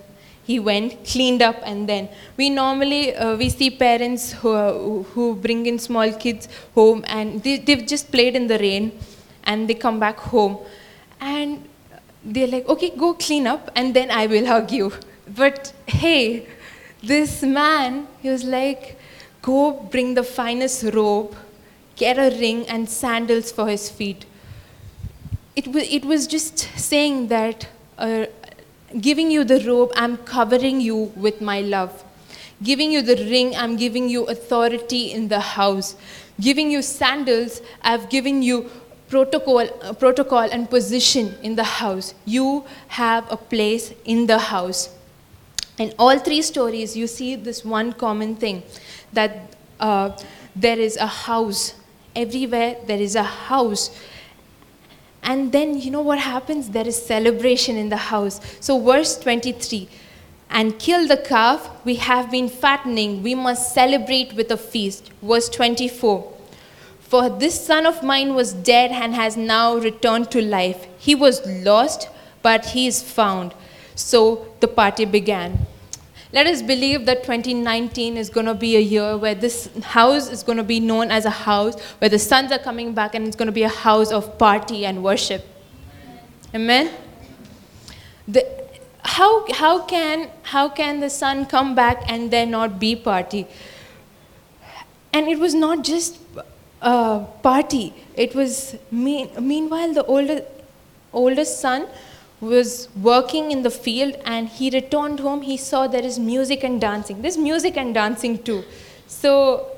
he 0.44 0.58
went, 0.60 1.04
cleaned 1.04 1.42
up, 1.42 1.56
and 1.64 1.88
then. 1.88 2.08
We 2.36 2.50
normally, 2.50 3.14
uh, 3.14 3.36
we 3.36 3.48
see 3.48 3.70
parents 3.70 4.32
who, 4.32 5.02
who 5.02 5.34
bring 5.34 5.66
in 5.66 5.78
small 5.78 6.12
kids 6.12 6.48
home 6.74 7.04
and 7.08 7.42
they, 7.42 7.56
they've 7.58 7.86
just 7.86 8.12
played 8.12 8.36
in 8.36 8.46
the 8.46 8.58
rain 8.58 8.92
and 9.44 9.68
they 9.68 9.74
come 9.74 9.98
back 9.98 10.18
home. 10.18 10.58
And 11.20 11.68
they're 12.24 12.48
like, 12.48 12.68
okay, 12.68 12.90
go 12.90 13.14
clean 13.14 13.46
up, 13.46 13.70
and 13.76 13.94
then 13.94 14.10
I 14.10 14.26
will 14.26 14.46
hug 14.46 14.70
you. 14.70 14.92
But 15.28 15.72
hey, 15.86 16.46
this 17.02 17.42
man, 17.42 18.06
he 18.20 18.28
was 18.28 18.44
like, 18.44 18.98
go 19.42 19.72
bring 19.72 20.14
the 20.14 20.24
finest 20.24 20.84
robe, 20.92 21.36
get 21.96 22.18
a 22.18 22.36
ring 22.38 22.66
and 22.68 22.88
sandals 22.88 23.50
for 23.50 23.68
his 23.68 23.90
feet. 23.90 24.26
It, 25.54 25.66
wa- 25.68 25.80
it 25.82 26.04
was 26.04 26.26
just 26.26 26.58
saying 26.76 27.28
that, 27.28 27.68
uh, 27.98 28.26
giving 29.00 29.30
you 29.30 29.44
the 29.44 29.60
robe, 29.66 29.92
I'm 29.96 30.18
covering 30.18 30.80
you 30.80 31.12
with 31.16 31.40
my 31.40 31.60
love. 31.60 32.04
Giving 32.62 32.92
you 32.92 33.02
the 33.02 33.16
ring, 33.16 33.54
I'm 33.56 33.76
giving 33.76 34.08
you 34.08 34.24
authority 34.24 35.12
in 35.12 35.28
the 35.28 35.40
house. 35.40 35.96
Giving 36.40 36.70
you 36.70 36.82
sandals, 36.82 37.62
I've 37.82 38.08
given 38.10 38.42
you 38.42 38.70
protocol, 39.08 39.66
uh, 39.82 39.92
protocol 39.94 40.40
and 40.40 40.68
position 40.68 41.34
in 41.42 41.56
the 41.56 41.64
house. 41.64 42.14
You 42.24 42.64
have 42.88 43.30
a 43.30 43.36
place 43.36 43.92
in 44.04 44.26
the 44.26 44.38
house. 44.38 44.90
In 45.78 45.92
all 45.98 46.18
three 46.18 46.42
stories, 46.42 46.96
you 46.96 47.06
see 47.06 47.36
this 47.36 47.64
one 47.64 47.92
common 47.92 48.36
thing 48.36 48.62
that 49.12 49.54
uh, 49.80 50.16
there 50.54 50.78
is 50.78 50.96
a 50.96 51.06
house. 51.06 51.74
Everywhere 52.16 52.76
there 52.86 52.98
is 52.98 53.14
a 53.14 53.22
house. 53.22 53.96
And 55.22 55.52
then, 55.52 55.80
you 55.80 55.92
know 55.92 56.00
what 56.02 56.18
happens? 56.18 56.70
There 56.70 56.86
is 56.86 57.00
celebration 57.00 57.76
in 57.76 57.88
the 57.88 57.96
house. 57.96 58.40
So, 58.60 58.80
verse 58.80 59.16
23 59.18 59.88
and 60.50 60.78
kill 60.78 61.08
the 61.08 61.16
calf 61.16 61.70
we 61.84 61.96
have 61.96 62.30
been 62.30 62.48
fattening, 62.48 63.22
we 63.22 63.34
must 63.34 63.74
celebrate 63.74 64.34
with 64.34 64.50
a 64.50 64.56
feast. 64.56 65.10
Verse 65.22 65.48
24 65.48 66.32
For 67.00 67.28
this 67.28 67.60
son 67.66 67.86
of 67.86 68.02
mine 68.02 68.34
was 68.34 68.52
dead 68.52 68.90
and 68.92 69.14
has 69.14 69.36
now 69.36 69.76
returned 69.76 70.30
to 70.32 70.42
life. 70.42 70.86
He 70.98 71.14
was 71.14 71.44
lost, 71.46 72.08
but 72.42 72.66
he 72.66 72.86
is 72.86 73.02
found. 73.02 73.54
So 73.94 74.54
the 74.60 74.68
party 74.68 75.04
began. 75.04 75.66
Let 76.36 76.46
us 76.48 76.60
believe 76.60 77.06
that 77.06 77.22
2019 77.22 78.18
is 78.18 78.28
going 78.28 78.44
to 78.44 78.52
be 78.52 78.76
a 78.76 78.80
year 78.80 79.16
where 79.16 79.34
this 79.34 79.70
house 79.82 80.28
is 80.28 80.42
going 80.42 80.58
to 80.58 80.64
be 80.70 80.80
known 80.80 81.10
as 81.10 81.24
a 81.24 81.30
house 81.30 81.80
where 81.98 82.10
the 82.10 82.18
sons 82.18 82.52
are 82.52 82.58
coming 82.58 82.92
back 82.92 83.14
and 83.14 83.26
it's 83.26 83.36
going 83.36 83.46
to 83.46 83.52
be 83.52 83.62
a 83.62 83.70
house 83.70 84.12
of 84.12 84.36
party 84.36 84.84
and 84.84 85.02
worship. 85.02 85.46
Amen. 86.54 86.90
The, 88.28 88.44
how, 89.02 89.50
how, 89.50 89.86
can, 89.86 90.28
how 90.42 90.68
can 90.68 91.00
the 91.00 91.08
son 91.08 91.46
come 91.46 91.74
back 91.74 92.04
and 92.06 92.30
there 92.30 92.44
not 92.44 92.78
be 92.78 92.94
party? 92.94 93.46
And 95.14 95.28
it 95.28 95.38
was 95.38 95.54
not 95.54 95.84
just 95.84 96.18
uh, 96.82 97.20
party. 97.50 97.94
It 98.14 98.34
was 98.34 98.76
mean, 98.90 99.30
meanwhile 99.40 99.94
the 99.94 100.04
older 100.04 100.44
oldest 101.14 101.62
son 101.62 101.86
was 102.40 102.88
working 103.00 103.50
in 103.50 103.62
the 103.62 103.70
field 103.70 104.14
and 104.24 104.48
he 104.48 104.70
returned 104.70 105.20
home. 105.20 105.42
He 105.42 105.56
saw 105.56 105.86
there 105.86 106.04
is 106.04 106.18
music 106.18 106.64
and 106.64 106.80
dancing. 106.80 107.22
There's 107.22 107.38
music 107.38 107.76
and 107.76 107.94
dancing 107.94 108.42
too. 108.42 108.64
So 109.06 109.68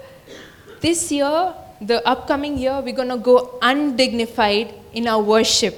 this 0.81 1.13
year, 1.13 1.55
the 1.81 2.07
upcoming 2.07 2.59
year, 2.59 2.81
we're 2.81 2.95
gonna 2.95 3.17
go 3.17 3.59
undignified 3.63 4.75
in 4.93 5.07
our 5.07 5.23
worship. 5.23 5.77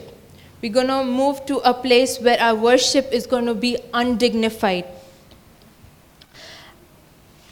We're 0.62 0.73
gonna 0.73 1.05
move 1.05 1.45
to 1.47 1.59
a 1.59 1.75
place 1.75 2.19
where 2.19 2.40
our 2.40 2.55
worship 2.55 3.12
is 3.12 3.27
gonna 3.27 3.55
be 3.55 3.79
undignified. 3.93 4.87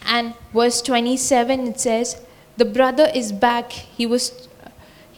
And 0.07 0.35
verse 0.55 0.81
27 0.81 1.69
it 1.69 1.81
says, 1.81 2.21
The 2.57 2.64
brother 2.64 3.11
is 3.14 3.31
back, 3.33 3.73
he 3.73 4.07
was, 4.07 4.48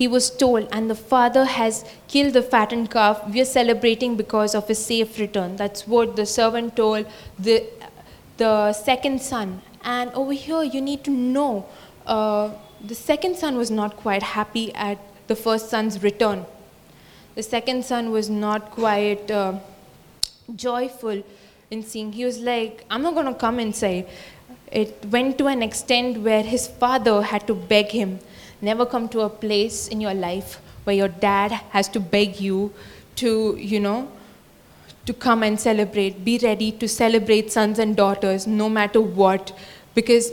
he 0.01 0.09
was 0.09 0.31
told, 0.31 0.67
and 0.73 0.89
the 0.89 0.95
father 0.95 1.45
has 1.45 1.85
killed 2.09 2.33
the 2.33 2.43
fattened 2.43 2.91
calf. 2.91 3.23
We 3.29 3.43
are 3.43 3.51
celebrating 3.57 4.17
because 4.17 4.55
of 4.55 4.67
his 4.67 4.83
safe 4.83 5.19
return. 5.19 5.57
That's 5.57 5.87
what 5.87 6.17
the 6.17 6.25
servant 6.25 6.75
told 6.75 7.07
the, 7.39 7.65
the 8.39 8.73
second 8.73 9.21
son. 9.21 9.61
And 9.85 10.11
over 10.15 10.33
here, 10.33 10.63
you 10.63 10.81
need 10.81 11.05
to 11.05 11.11
know 11.11 11.67
uh, 12.07 12.49
the 12.83 12.95
second 12.95 13.37
son 13.37 13.59
was 13.59 13.71
not 13.71 13.99
quite 13.99 14.23
happy 14.23 14.75
at 14.75 14.97
the 15.27 15.37
first 15.37 15.69
son's 15.69 16.03
return. 16.03 16.47
The 17.35 17.43
second 17.43 17.85
son 17.85 18.11
was 18.11 18.31
not 18.31 18.71
quite 18.71 19.31
uh, 19.31 19.59
joyful 20.57 21.23
in 21.71 21.83
seeing. 21.83 22.13
He 22.15 22.25
was 22.25 22.39
like, 22.39 22.87
I'm 22.91 23.03
not 23.03 23.13
going 23.13 23.27
to 23.27 23.35
come 23.35 23.61
inside. 23.61 24.09
It 24.73 25.05
went 25.11 25.37
to 25.37 25.47
an 25.49 25.63
extent 25.63 26.23
where 26.23 26.43
his 26.43 26.69
father 26.69 27.21
had 27.21 27.47
to 27.49 27.55
beg 27.55 27.89
him. 27.89 28.21
Never 28.63 28.85
come 28.85 29.09
to 29.11 29.21
a 29.21 29.29
place 29.29 29.89
in 29.89 30.01
your 30.01 30.15
life 30.15 30.61
where 30.85 30.97
your 30.97 31.09
dad 31.09 31.53
has 31.71 31.89
to 31.89 32.01
beg 32.01 32.41
you 32.41 32.73
to, 33.17 33.57
you 33.59 33.81
know, 33.81 34.11
to 35.07 35.15
come 35.15 35.43
and 35.43 35.59
celebrate. 35.59 36.25
Be 36.25 36.39
ready 36.43 36.71
to 36.73 36.89
celebrate 36.89 37.51
sons 37.51 37.79
and 37.79 37.97
daughters 37.97 38.47
no 38.47 38.69
matter 38.69 39.01
what. 39.01 39.53
Because 39.95 40.33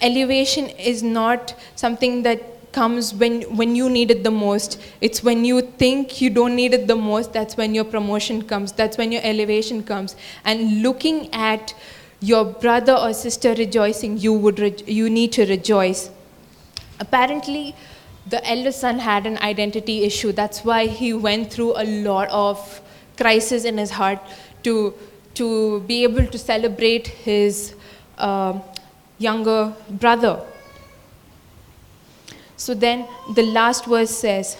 elevation 0.00 0.68
is 0.70 1.02
not 1.02 1.54
something 1.76 2.22
that 2.22 2.72
comes 2.72 3.14
when, 3.14 3.42
when 3.56 3.74
you 3.74 3.88
need 3.88 4.10
it 4.10 4.24
the 4.24 4.30
most. 4.30 4.80
It's 5.00 5.22
when 5.22 5.44
you 5.44 5.60
think 5.62 6.20
you 6.20 6.30
don't 6.30 6.54
need 6.54 6.74
it 6.74 6.86
the 6.86 6.96
most, 6.96 7.32
that's 7.32 7.56
when 7.56 7.74
your 7.74 7.84
promotion 7.84 8.42
comes, 8.42 8.72
that's 8.72 8.98
when 8.98 9.12
your 9.12 9.22
elevation 9.24 9.82
comes. 9.82 10.16
And 10.44 10.82
looking 10.82 11.32
at 11.32 11.74
your 12.20 12.44
brother 12.44 12.94
or 12.94 13.12
sister 13.12 13.54
rejoicing, 13.54 14.18
you, 14.18 14.32
would 14.32 14.58
re- 14.58 14.84
you 14.86 15.08
need 15.08 15.32
to 15.32 15.46
rejoice. 15.46 16.10
Apparently, 17.00 17.74
the 18.26 18.46
eldest 18.48 18.80
son 18.80 18.98
had 18.98 19.26
an 19.26 19.38
identity 19.38 20.04
issue. 20.04 20.32
That's 20.32 20.64
why 20.64 20.86
he 20.86 21.12
went 21.12 21.52
through 21.52 21.74
a 21.76 21.84
lot 21.84 22.28
of 22.28 22.80
crisis 23.16 23.64
in 23.64 23.78
his 23.78 23.90
heart 23.90 24.20
to, 24.64 24.94
to 25.34 25.80
be 25.80 26.02
able 26.02 26.26
to 26.26 26.38
celebrate 26.38 27.06
his 27.06 27.74
uh, 28.18 28.58
younger 29.18 29.74
brother. 29.90 30.40
So 32.56 32.74
then 32.74 33.06
the 33.34 33.44
last 33.44 33.86
verse 33.86 34.10
says, 34.10 34.56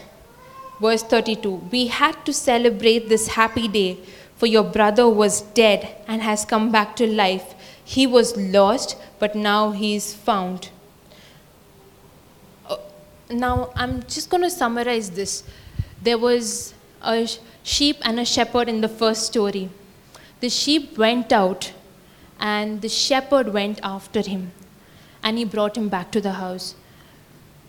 verse 0.80 1.02
32 1.02 1.68
We 1.72 1.88
had 1.88 2.24
to 2.24 2.32
celebrate 2.32 3.08
this 3.08 3.28
happy 3.28 3.68
day, 3.68 3.98
for 4.36 4.46
your 4.46 4.62
brother 4.62 5.08
was 5.08 5.42
dead 5.42 5.96
and 6.06 6.22
has 6.22 6.44
come 6.44 6.70
back 6.70 6.96
to 6.96 7.06
life. 7.06 7.54
He 7.84 8.06
was 8.06 8.36
lost, 8.36 8.96
but 9.18 9.34
now 9.34 9.72
he 9.72 9.96
is 9.96 10.14
found. 10.14 10.70
Now, 13.30 13.70
I'm 13.74 14.02
just 14.04 14.30
going 14.30 14.42
to 14.42 14.50
summarize 14.50 15.10
this. 15.10 15.44
There 16.02 16.18
was 16.18 16.74
a 17.02 17.28
sheep 17.62 17.96
and 18.02 18.18
a 18.18 18.24
shepherd 18.24 18.68
in 18.68 18.80
the 18.80 18.88
first 18.88 19.26
story. 19.26 19.70
The 20.40 20.48
sheep 20.48 20.96
went 20.96 21.32
out, 21.32 21.72
and 22.40 22.80
the 22.80 22.88
shepherd 22.88 23.52
went 23.52 23.80
after 23.82 24.22
him, 24.22 24.52
and 25.22 25.36
he 25.38 25.44
brought 25.44 25.76
him 25.76 25.88
back 25.88 26.10
to 26.12 26.20
the 26.20 26.32
house 26.32 26.74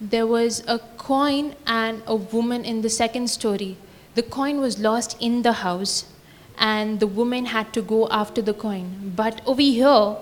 there 0.01 0.26
was 0.26 0.64
a 0.66 0.80
coin 0.97 1.55
and 1.68 2.01
a 2.07 2.16
woman 2.16 2.64
in 2.64 2.82
the 2.82 2.89
second 2.89 3.30
story. 3.30 3.78
The 4.16 4.24
coin 4.24 4.62
was 4.62 4.80
lost 4.80 5.18
in 5.20 5.41
the 5.41 5.51
house, 5.51 6.05
and 6.57 6.99
the 6.99 7.07
woman 7.07 7.45
had 7.45 7.74
to 7.74 7.82
go 7.82 8.07
after 8.10 8.41
the 8.41 8.53
coin. 8.53 9.14
But 9.16 9.41
over 9.45 9.62
here, 9.62 10.16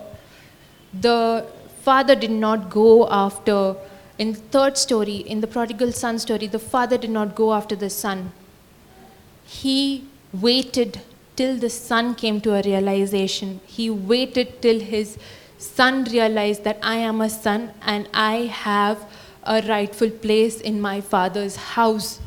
the 0.99 1.45
father 1.81 2.15
did 2.15 2.31
not 2.31 2.69
go 2.69 3.07
after, 3.09 3.75
in 4.17 4.33
the 4.33 4.39
third 4.39 4.77
story, 4.77 5.17
in 5.17 5.41
the 5.41 5.47
prodigal 5.47 5.91
son 5.91 6.19
story, 6.19 6.47
the 6.47 6.59
father 6.59 6.97
did 6.97 7.09
not 7.09 7.35
go 7.35 7.53
after 7.53 7.75
the 7.75 7.89
son. 7.89 8.31
He 9.45 10.05
waited 10.33 11.01
till 11.35 11.57
the 11.57 11.69
son 11.69 12.15
came 12.15 12.41
to 12.41 12.55
a 12.55 12.61
realization. 12.63 13.61
He 13.65 13.89
waited 13.89 14.61
till 14.61 14.79
his 14.79 15.17
son 15.57 16.03
realized 16.05 16.63
that 16.63 16.79
I 16.81 16.95
am 16.95 17.21
a 17.21 17.29
son 17.29 17.71
and 17.81 18.09
I 18.13 18.45
have 18.45 19.05
a 19.43 19.61
rightful 19.67 20.09
place 20.09 20.59
in 20.61 20.81
my 20.81 20.99
father's 20.99 21.55
house. 21.55 22.19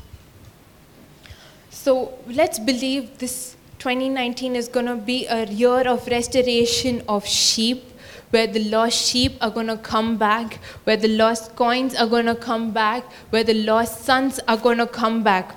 So 1.70 2.14
let's 2.26 2.58
believe 2.58 3.18
this 3.18 3.56
2019 3.78 4.54
is 4.54 4.68
going 4.68 4.86
to 4.86 4.96
be 4.96 5.26
a 5.26 5.46
year 5.46 5.88
of 5.88 6.06
restoration 6.06 7.02
of 7.08 7.26
sheep, 7.26 7.82
where 8.30 8.46
the 8.46 8.64
lost 8.70 9.06
sheep 9.08 9.36
are 9.40 9.50
going 9.50 9.66
to 9.66 9.76
come 9.76 10.16
back, 10.16 10.60
where 10.84 10.96
the 10.96 11.08
lost 11.08 11.56
coins 11.56 11.94
are 11.94 12.06
going 12.06 12.26
to 12.26 12.34
come 12.34 12.70
back, 12.72 13.04
where 13.30 13.44
the 13.44 13.54
lost 13.54 14.04
sons 14.04 14.40
are 14.46 14.56
going 14.56 14.78
to 14.78 14.86
come 14.86 15.22
back. 15.22 15.56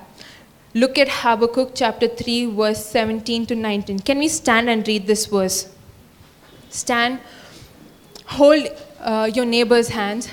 Look 0.74 0.98
at 0.98 1.08
Habakkuk 1.08 1.70
chapter 1.74 2.08
3, 2.08 2.46
verse 2.46 2.84
17 2.84 3.46
to 3.46 3.54
19. 3.54 4.00
Can 4.00 4.18
we 4.18 4.28
stand 4.28 4.68
and 4.68 4.86
read 4.86 5.06
this 5.06 5.26
verse? 5.26 5.72
Stand, 6.68 7.20
hold 8.26 8.66
uh, 9.00 9.30
your 9.32 9.44
neighbor's 9.44 9.88
hands. 9.88 10.28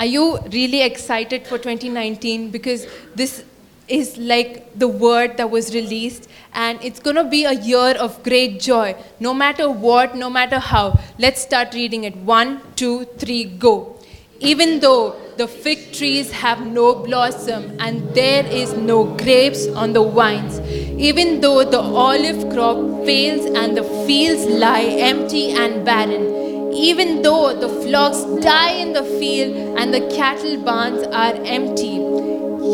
Are 0.00 0.06
you 0.06 0.38
really 0.52 0.82
excited 0.82 1.46
for 1.46 1.58
2019? 1.58 2.50
Because 2.50 2.86
this 3.14 3.44
is 3.88 4.16
like 4.18 4.78
the 4.78 4.88
word 4.88 5.36
that 5.36 5.50
was 5.50 5.74
released, 5.74 6.28
and 6.52 6.78
it's 6.82 7.00
going 7.00 7.16
to 7.16 7.24
be 7.24 7.44
a 7.44 7.52
year 7.52 7.96
of 8.06 8.22
great 8.22 8.60
joy. 8.60 8.94
No 9.20 9.34
matter 9.34 9.70
what, 9.70 10.16
no 10.16 10.30
matter 10.30 10.58
how. 10.58 10.98
Let's 11.18 11.40
start 11.40 11.74
reading 11.74 12.04
it. 12.04 12.16
One, 12.16 12.60
two, 12.76 13.04
three, 13.18 13.44
go. 13.44 13.96
Even 14.40 14.78
though 14.78 15.16
the 15.36 15.48
fig 15.48 15.92
trees 15.92 16.30
have 16.30 16.64
no 16.64 16.94
blossom 16.94 17.76
and 17.80 18.14
there 18.14 18.46
is 18.46 18.72
no 18.72 19.04
grapes 19.16 19.66
on 19.68 19.92
the 19.92 20.02
vines, 20.02 20.60
even 20.96 21.40
though 21.40 21.64
the 21.64 21.80
olive 21.80 22.48
crop 22.52 22.76
fails 23.04 23.46
and 23.46 23.76
the 23.76 23.82
fields 24.06 24.46
lie 24.46 24.84
empty 24.84 25.50
and 25.50 25.84
barren, 25.84 26.72
even 26.72 27.22
though 27.22 27.52
the 27.52 27.68
flocks 27.82 28.22
die 28.40 28.74
in 28.74 28.92
the 28.92 29.02
field 29.02 29.78
and 29.78 29.92
the 29.92 30.06
cattle 30.14 30.56
barns 30.62 31.02
are 31.08 31.34
empty, 31.44 31.98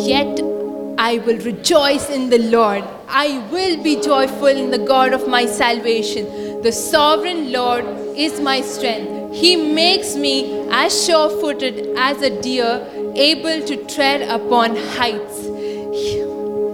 yet 0.07 0.54
I 0.97 1.19
will 1.19 1.39
rejoice 1.39 2.09
in 2.09 2.31
the 2.31 2.39
Lord. 2.39 2.85
I 3.09 3.39
will 3.51 3.83
be 3.83 4.01
joyful 4.01 4.47
in 4.47 4.71
the 4.71 4.79
God 4.79 5.13
of 5.13 5.27
my 5.27 5.45
salvation. 5.45 6.63
The 6.63 6.71
sovereign 6.71 7.51
Lord 7.53 7.85
is 8.17 8.41
my 8.41 8.61
strength. 8.61 9.35
He 9.35 9.57
makes 9.57 10.15
me 10.15 10.67
as 10.71 11.05
sure 11.05 11.29
footed 11.41 11.95
as 11.97 12.23
a 12.23 12.41
deer, 12.41 12.87
able 13.17 13.67
to 13.67 13.77
tread 13.87 14.23
upon 14.23 14.77
heights. 14.77 15.43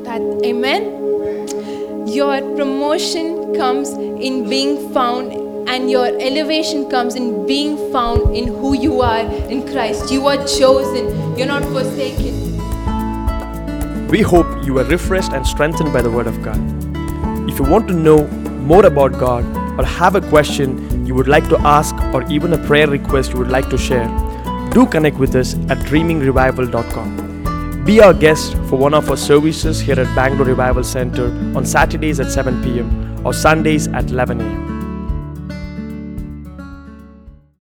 That, 0.04 0.42
amen. 0.44 2.06
Your 2.06 2.40
promotion 2.56 3.54
comes 3.54 3.90
in 3.90 4.48
being 4.50 4.92
found 4.92 5.32
and 5.68 5.90
your 5.90 6.06
elevation 6.06 6.90
comes 6.90 7.14
in 7.14 7.46
being 7.46 7.76
found 7.92 8.36
in 8.36 8.48
who 8.48 8.76
you 8.76 9.00
are 9.00 9.24
in 9.48 9.66
Christ. 9.66 10.12
You 10.12 10.26
are 10.26 10.44
chosen, 10.46 11.36
you're 11.38 11.46
not 11.46 11.62
forsaken. 11.64 12.49
We 14.10 14.22
hope 14.22 14.64
you 14.64 14.76
are 14.80 14.84
refreshed 14.84 15.32
and 15.32 15.46
strengthened 15.46 15.92
by 15.92 16.02
the 16.02 16.10
Word 16.10 16.26
of 16.26 16.42
God. 16.42 16.58
If 17.48 17.60
you 17.60 17.64
want 17.64 17.86
to 17.86 17.94
know 17.94 18.26
more 18.70 18.84
about 18.84 19.12
God 19.12 19.44
or 19.78 19.84
have 19.84 20.16
a 20.16 20.20
question 20.20 21.06
you 21.06 21.14
would 21.14 21.28
like 21.28 21.48
to 21.48 21.56
ask 21.60 21.94
or 22.12 22.24
even 22.28 22.52
a 22.52 22.58
prayer 22.58 22.88
request 22.88 23.32
you 23.32 23.38
would 23.38 23.52
like 23.52 23.70
to 23.70 23.78
share, 23.78 24.08
do 24.72 24.84
connect 24.84 25.16
with 25.16 25.36
us 25.36 25.54
at 25.68 25.78
dreamingrevival.com. 25.86 27.84
Be 27.84 28.00
our 28.00 28.12
guest 28.12 28.54
for 28.68 28.76
one 28.78 28.94
of 28.94 29.08
our 29.10 29.16
services 29.16 29.78
here 29.78 30.00
at 30.00 30.12
Bangalore 30.16 30.48
Revival 30.48 30.82
Center 30.82 31.26
on 31.56 31.64
Saturdays 31.64 32.18
at 32.18 32.32
7 32.32 32.60
pm 32.64 33.24
or 33.24 33.32
Sundays 33.32 33.86
at 33.86 34.10
11 34.10 34.40
am. 34.40 34.69